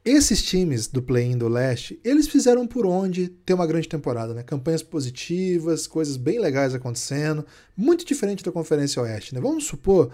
[0.06, 4.43] esses times do play-in do leste, eles fizeram por onde ter uma grande temporada, né?
[4.43, 7.43] Campanhas positivas, coisas bem legais acontecendo,
[7.76, 9.41] muito diferente da Conferência Oeste, né?
[9.41, 10.12] Vamos supor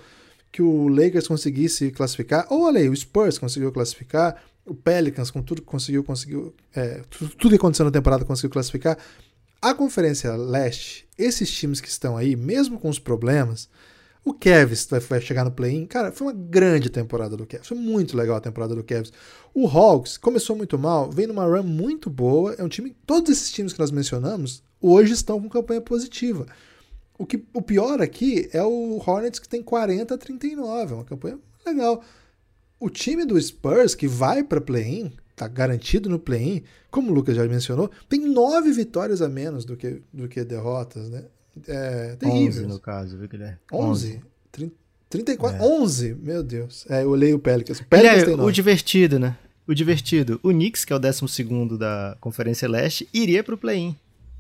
[0.50, 5.42] que o Lakers conseguisse classificar, ou olha aí, o Spurs conseguiu classificar, o Pelicans com
[5.42, 8.98] tudo que conseguiu, conseguiu, é, tudo, que aconteceu na temporada conseguiu classificar.
[9.62, 13.70] A Conferência Leste, esses times que estão aí, mesmo com os problemas,
[14.24, 15.86] o Cavs vai, chegar no play-in.
[15.88, 17.68] Cara, foi uma grande temporada do Cavs.
[17.68, 19.12] Foi muito legal a temporada do Cavs.
[19.54, 22.54] O Hawks começou muito mal, vem numa run muito boa.
[22.54, 22.96] É um time.
[23.06, 26.46] Todos esses times que nós mencionamos hoje estão com campanha positiva.
[27.18, 30.92] O, que, o pior aqui é o Hornets que tem 40 a 39.
[30.92, 32.04] É uma campanha legal.
[32.80, 37.36] O time do Spurs, que vai para play-in, tá garantido no play-in, como o Lucas
[37.36, 41.26] já mencionou, tem nove vitórias a menos do que, do que derrotas, né?
[41.68, 42.64] É, terrível.
[42.64, 43.58] 11 no caso, viu, Guilherme?
[43.72, 44.08] 11?
[44.08, 44.32] 11.
[45.12, 45.62] 34, é.
[45.62, 46.86] 11, meu Deus.
[46.90, 47.82] É, eu olhei o Pelicans.
[47.82, 48.50] O Pelicans tem 9.
[48.50, 49.38] O divertido, né?
[49.68, 50.40] O divertido.
[50.42, 53.96] O Knicks, que é o 12 da Conferência Leste, iria pro play-in.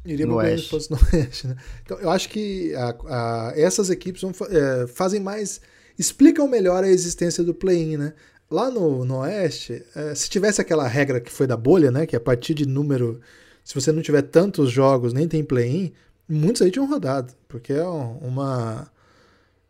[0.06, 1.58] Iria pro play-in se fosse no Oeste, né?
[1.84, 5.60] Então, eu acho que a, a, essas equipes vão, é, fazem mais...
[6.00, 8.14] Explicam melhor a existência do play-in, né?
[8.50, 12.06] Lá no, no Oeste, é, se tivesse aquela regra que foi da bolha, né?
[12.06, 13.20] Que a partir de número...
[13.64, 15.92] Se você não tiver tantos jogos, nem tem play-in,
[16.32, 18.92] muitos aí tinham rodado, porque é uma,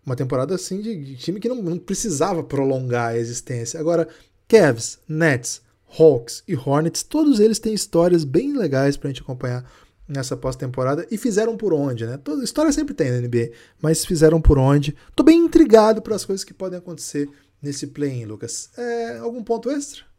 [0.06, 3.80] uma temporada assim de, de time que não, não, precisava prolongar a existência.
[3.80, 4.08] Agora,
[4.48, 5.62] Cavs, Nets,
[5.98, 9.66] Hawks e Hornets, todos eles têm histórias bem legais pra gente acompanhar
[10.08, 12.18] nessa pós-temporada e fizeram por onde, né?
[12.18, 13.52] Toda história sempre tem na NBA,
[13.82, 14.96] mas fizeram por onde.
[15.16, 17.30] Tô bem intrigado para as coisas que podem acontecer
[17.62, 18.70] nesse play-in, Lucas.
[18.78, 20.11] É, algum ponto extra?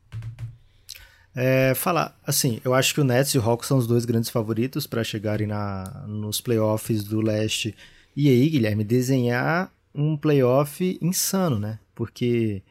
[1.35, 4.29] É, falar, assim, eu acho que o Nets e o Hawks são os dois grandes
[4.29, 7.75] favoritos para chegarem na, nos playoffs do leste.
[8.15, 11.79] E aí, Guilherme, desenhar um playoff insano, né?
[11.95, 12.63] Porque,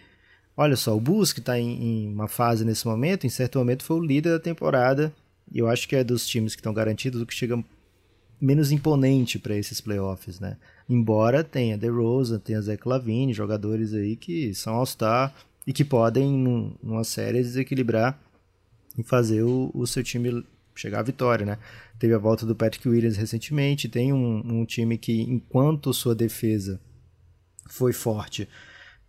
[0.55, 3.84] olha só, o Bulls que está em, em, uma fase nesse momento, em certo momento
[3.84, 5.12] foi o líder da temporada.
[5.51, 7.62] E eu acho que é dos times que estão garantidos o que chega
[8.39, 10.57] menos imponente para esses playoffs, né?
[10.88, 15.34] Embora tenha Rosa, tenha Zach Lavine, jogadores aí que são All-Star
[15.66, 18.20] e que podem, num, numa série, desequilibrar
[18.98, 20.44] e fazer o, o, seu time
[20.76, 21.58] chegar à vitória, né?
[22.00, 26.80] Teve a volta do Patrick Williams recentemente, tem um, um time que, enquanto sua defesa
[27.68, 28.48] foi forte,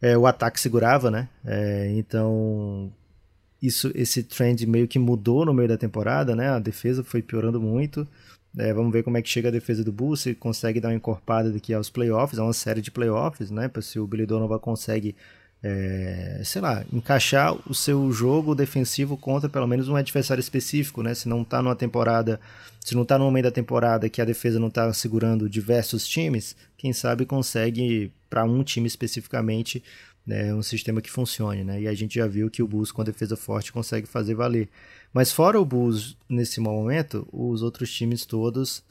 [0.01, 1.29] é, o ataque segurava, né?
[1.45, 2.93] É, então,
[3.61, 6.49] isso, esse trend meio que mudou no meio da temporada, né?
[6.49, 8.07] A defesa foi piorando muito.
[8.59, 10.95] É, vamos ver como é que chega a defesa do Bulls, se consegue dar uma
[10.95, 13.71] encorpada daqui aos playoffs, é uma série de playoffs, né?
[13.81, 15.17] Se o Billy Donovan consegue
[15.63, 21.15] é, sei lá, encaixar o seu jogo defensivo contra pelo menos um adversário específico, né?
[21.15, 22.41] Se não está numa temporada,
[22.81, 26.57] se não está no momento da temporada que a defesa não está segurando diversos times,
[26.77, 29.83] quem sabe consegue para um time especificamente
[30.27, 31.83] né, um sistema que funcione, né?
[31.83, 34.69] E a gente já viu que o Bulls com a defesa forte consegue fazer valer.
[35.13, 38.83] Mas fora o Bulls nesse momento, os outros times todos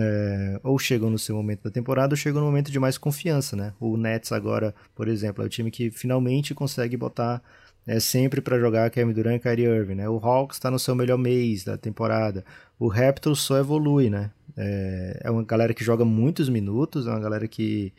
[0.00, 3.54] é, ou chegam no seu momento da temporada ou chegam no momento de mais confiança,
[3.54, 3.74] né?
[3.78, 7.42] O Nets agora, por exemplo, é o time que finalmente consegue botar
[7.86, 10.08] é, sempre para jogar Kevin Durant e Kyrie Irving, né?
[10.08, 12.44] O Hawks está no seu melhor mês da temporada.
[12.78, 14.30] O Raptors só evolui, né?
[14.56, 17.92] É, é, uma galera que joga muitos minutos, é uma galera que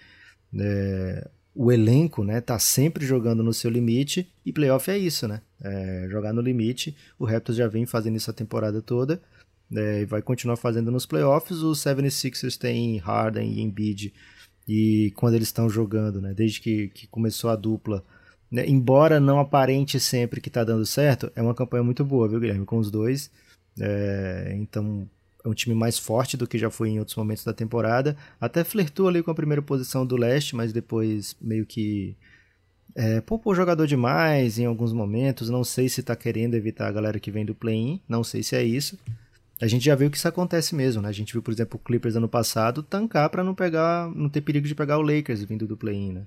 [0.57, 5.41] é, o elenco, né, tá sempre jogando no seu limite e playoff é isso, né?
[5.61, 6.95] É, jogar no limite.
[7.19, 9.21] O Raptors já vem fazendo isso a temporada toda
[9.73, 11.59] é, e vai continuar fazendo nos playoffs.
[11.59, 14.13] Os 76ers têm Harden e Embiid
[14.67, 18.03] e quando eles estão jogando, né, desde que, que começou a dupla,
[18.51, 22.39] né, embora não aparente sempre que está dando certo, é uma campanha muito boa, viu,
[22.39, 23.29] Guilherme, com os dois.
[23.79, 25.07] É, então
[25.43, 28.17] é um time mais forte do que já foi em outros momentos da temporada.
[28.41, 32.15] Até flertou ali com a primeira posição do leste, mas depois meio que
[32.95, 35.49] é, poupou jogador demais em alguns momentos.
[35.49, 38.55] Não sei se está querendo evitar a galera que vem do play-in, não sei se
[38.55, 38.97] é isso.
[39.61, 41.09] A gente já viu que isso acontece mesmo, né?
[41.09, 44.41] A gente viu, por exemplo, o Clippers ano passado tancar para não pegar, não ter
[44.41, 46.21] perigo de pegar o Lakers vindo do play-in, né?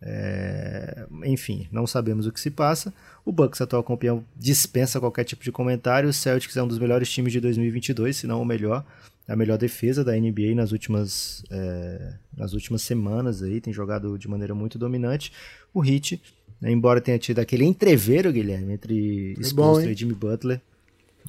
[0.00, 1.06] É...
[1.24, 2.92] Enfim, não sabemos o que se passa.
[3.24, 6.08] O Bucks, atual campeão, dispensa qualquer tipo de comentário.
[6.08, 8.84] O Celtics é um dos melhores times de 2022, se não o melhor.
[9.28, 12.14] É a melhor defesa da NBA nas últimas, é...
[12.36, 15.32] nas últimas semanas aí, tem jogado de maneira muito dominante.
[15.74, 16.22] O Heat,
[16.60, 20.60] né, embora tenha tido aquele entreveiro, Guilherme, entre Spolstra e Jimmy Butler,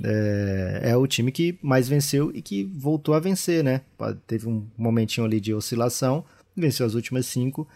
[0.04, 3.82] é, é, o time que mais venceu e que voltou a vencer, né?
[4.26, 6.24] Teve um momentinho ali de oscilação,
[6.56, 7.68] venceu as últimas cinco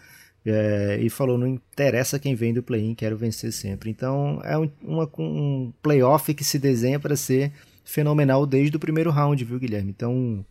[0.44, 3.90] é, e falou: não interessa quem vem do play-in, quero vencer sempre.
[3.90, 7.52] Então é um, uma, um playoff que se desenha para ser
[7.84, 9.90] fenomenal desde o primeiro round, viu, Guilherme?
[9.90, 10.44] Então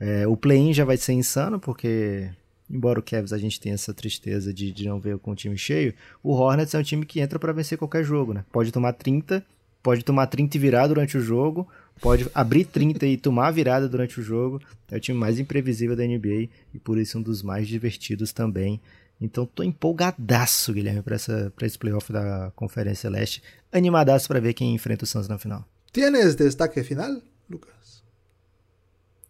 [0.00, 2.28] é, o play-in já vai ser insano, porque
[2.68, 5.58] embora o Cavs a gente tenha essa tristeza de, de não ver com o time
[5.58, 8.44] cheio, o Hornets é um time que entra para vencer qualquer jogo, né?
[8.50, 9.44] Pode tomar 30,
[9.82, 11.68] pode tomar 30 e virar durante o jogo,
[12.00, 14.60] pode abrir 30 e tomar virada durante o jogo.
[14.90, 18.80] É o time mais imprevisível da NBA e por isso um dos mais divertidos também.
[19.20, 23.42] Então tô empolgadaço, Guilherme, para esse playoff da Conferência Leste.
[23.70, 25.64] Animadaço para ver quem enfrenta o Suns na final.
[25.92, 28.02] Tienes destaque final, Lucas?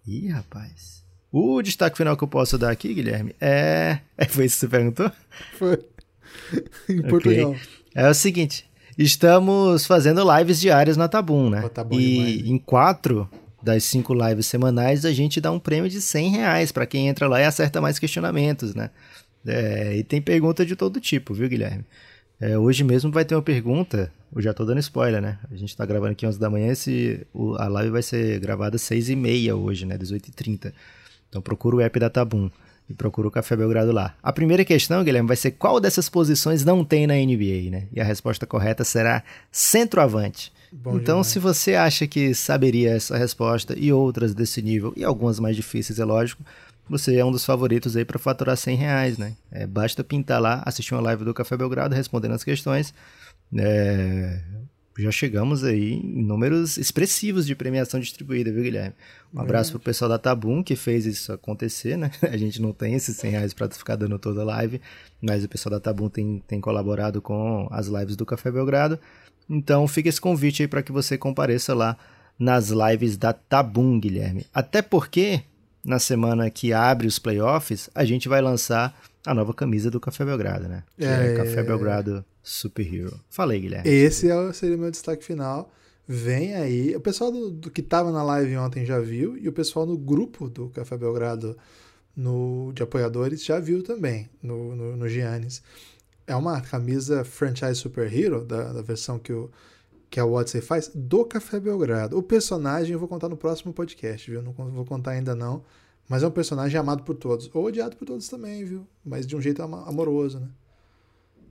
[0.07, 1.03] Ih, rapaz.
[1.31, 4.01] O destaque final que eu posso dar aqui, Guilherme, é.
[4.17, 5.13] é foi isso que você perguntou?
[5.59, 5.75] Foi.
[6.89, 7.11] em okay.
[7.11, 7.57] Portugal.
[7.95, 11.69] É o seguinte: estamos fazendo lives diárias na Tabum, né?
[11.69, 13.29] Tá e demais, em quatro
[13.63, 17.29] das cinco lives semanais a gente dá um prêmio de 100 reais para quem entra
[17.29, 18.91] lá e acerta mais questionamentos, né?
[19.47, 21.85] É, e tem pergunta de todo tipo, viu, Guilherme?
[22.41, 25.39] É, hoje mesmo vai ter uma pergunta, eu já tô dando spoiler, né?
[25.51, 28.77] A gente tá gravando aqui 11 da manhã, esse, o, a live vai ser gravada
[28.77, 29.97] às 6 e meia hoje, né?
[29.97, 30.73] 18h30.
[31.29, 32.51] Então procura o app da Tabum
[32.89, 34.15] e procura o Café Belgrado lá.
[34.23, 37.87] A primeira questão, Guilherme, vai ser qual dessas posições não tem na NBA, né?
[37.93, 40.53] E a resposta correta será centroavante.
[40.73, 41.27] Bom então, demais.
[41.27, 45.99] se você acha que saberia essa resposta e outras desse nível, e algumas mais difíceis,
[45.99, 46.43] é lógico,
[46.89, 49.35] você é um dos favoritos aí para faturar 100 reais, né?
[49.51, 52.93] É, basta pintar lá, assistir uma live do Café Belgrado, respondendo as questões.
[53.57, 54.41] É,
[54.99, 58.95] já chegamos aí em números expressivos de premiação distribuída, viu, Guilherme?
[59.33, 62.11] Um abraço para o pessoal da Tabum que fez isso acontecer, né?
[62.23, 64.81] A gente não tem esses 100 reais para ficar dando toda a live,
[65.21, 68.99] mas o pessoal da Tabum tem, tem colaborado com as lives do Café Belgrado.
[69.49, 71.97] Então fica esse convite aí para que você compareça lá
[72.39, 74.47] nas lives da Tabum, Guilherme.
[74.53, 75.43] Até porque
[75.85, 78.95] na semana que abre os playoffs, a gente vai lançar
[79.27, 80.85] a nova camisa do Café Belgrado, né?
[80.97, 83.19] Que é, é Café Belgrado Superhero.
[83.31, 83.89] Falei, Guilherme.
[83.89, 85.71] Esse é, seria o meu destaque final.
[86.07, 86.95] Vem aí.
[86.97, 89.97] O pessoal do, do que estava na live ontem já viu, e o pessoal no
[89.97, 91.57] grupo do Café Belgrado
[92.17, 95.63] no, de apoiadores já viu também, no, no, no Giannis.
[96.27, 99.51] É uma camisa franchise Superhero, da, da versão que o
[100.13, 102.19] que a Odyssey faz, do Café Belgrado.
[102.19, 104.43] O personagem eu vou contar no próximo podcast, viu?
[104.43, 105.65] Não vou contar ainda não.
[106.13, 107.49] Mas é um personagem amado por todos.
[107.55, 108.87] Ou odiado por todos também, viu?
[109.03, 110.49] Mas de um jeito amoroso, né?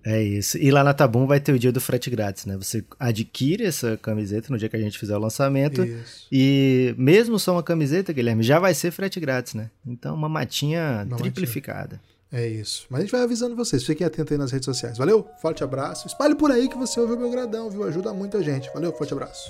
[0.06, 0.56] É isso.
[0.56, 2.56] E lá na Tabum vai ter o dia do frete grátis, né?
[2.58, 5.84] Você adquire essa camiseta no dia que a gente fizer o lançamento.
[5.84, 6.28] Isso.
[6.32, 9.72] E mesmo só uma camiseta, Guilherme, já vai ser frete grátis, né?
[9.84, 12.00] Então, uma matinha uma triplificada.
[12.32, 12.44] Matinha.
[12.44, 12.86] É isso.
[12.88, 13.84] Mas a gente vai avisando vocês.
[13.84, 14.96] Fiquem atentos aí nas redes sociais.
[14.96, 15.28] Valeu?
[15.42, 16.06] Forte abraço.
[16.06, 17.84] Espalhe por aí que você ouve o meu gradão, viu?
[17.84, 18.70] Ajuda muita gente.
[18.76, 19.50] Valeu, forte abraço.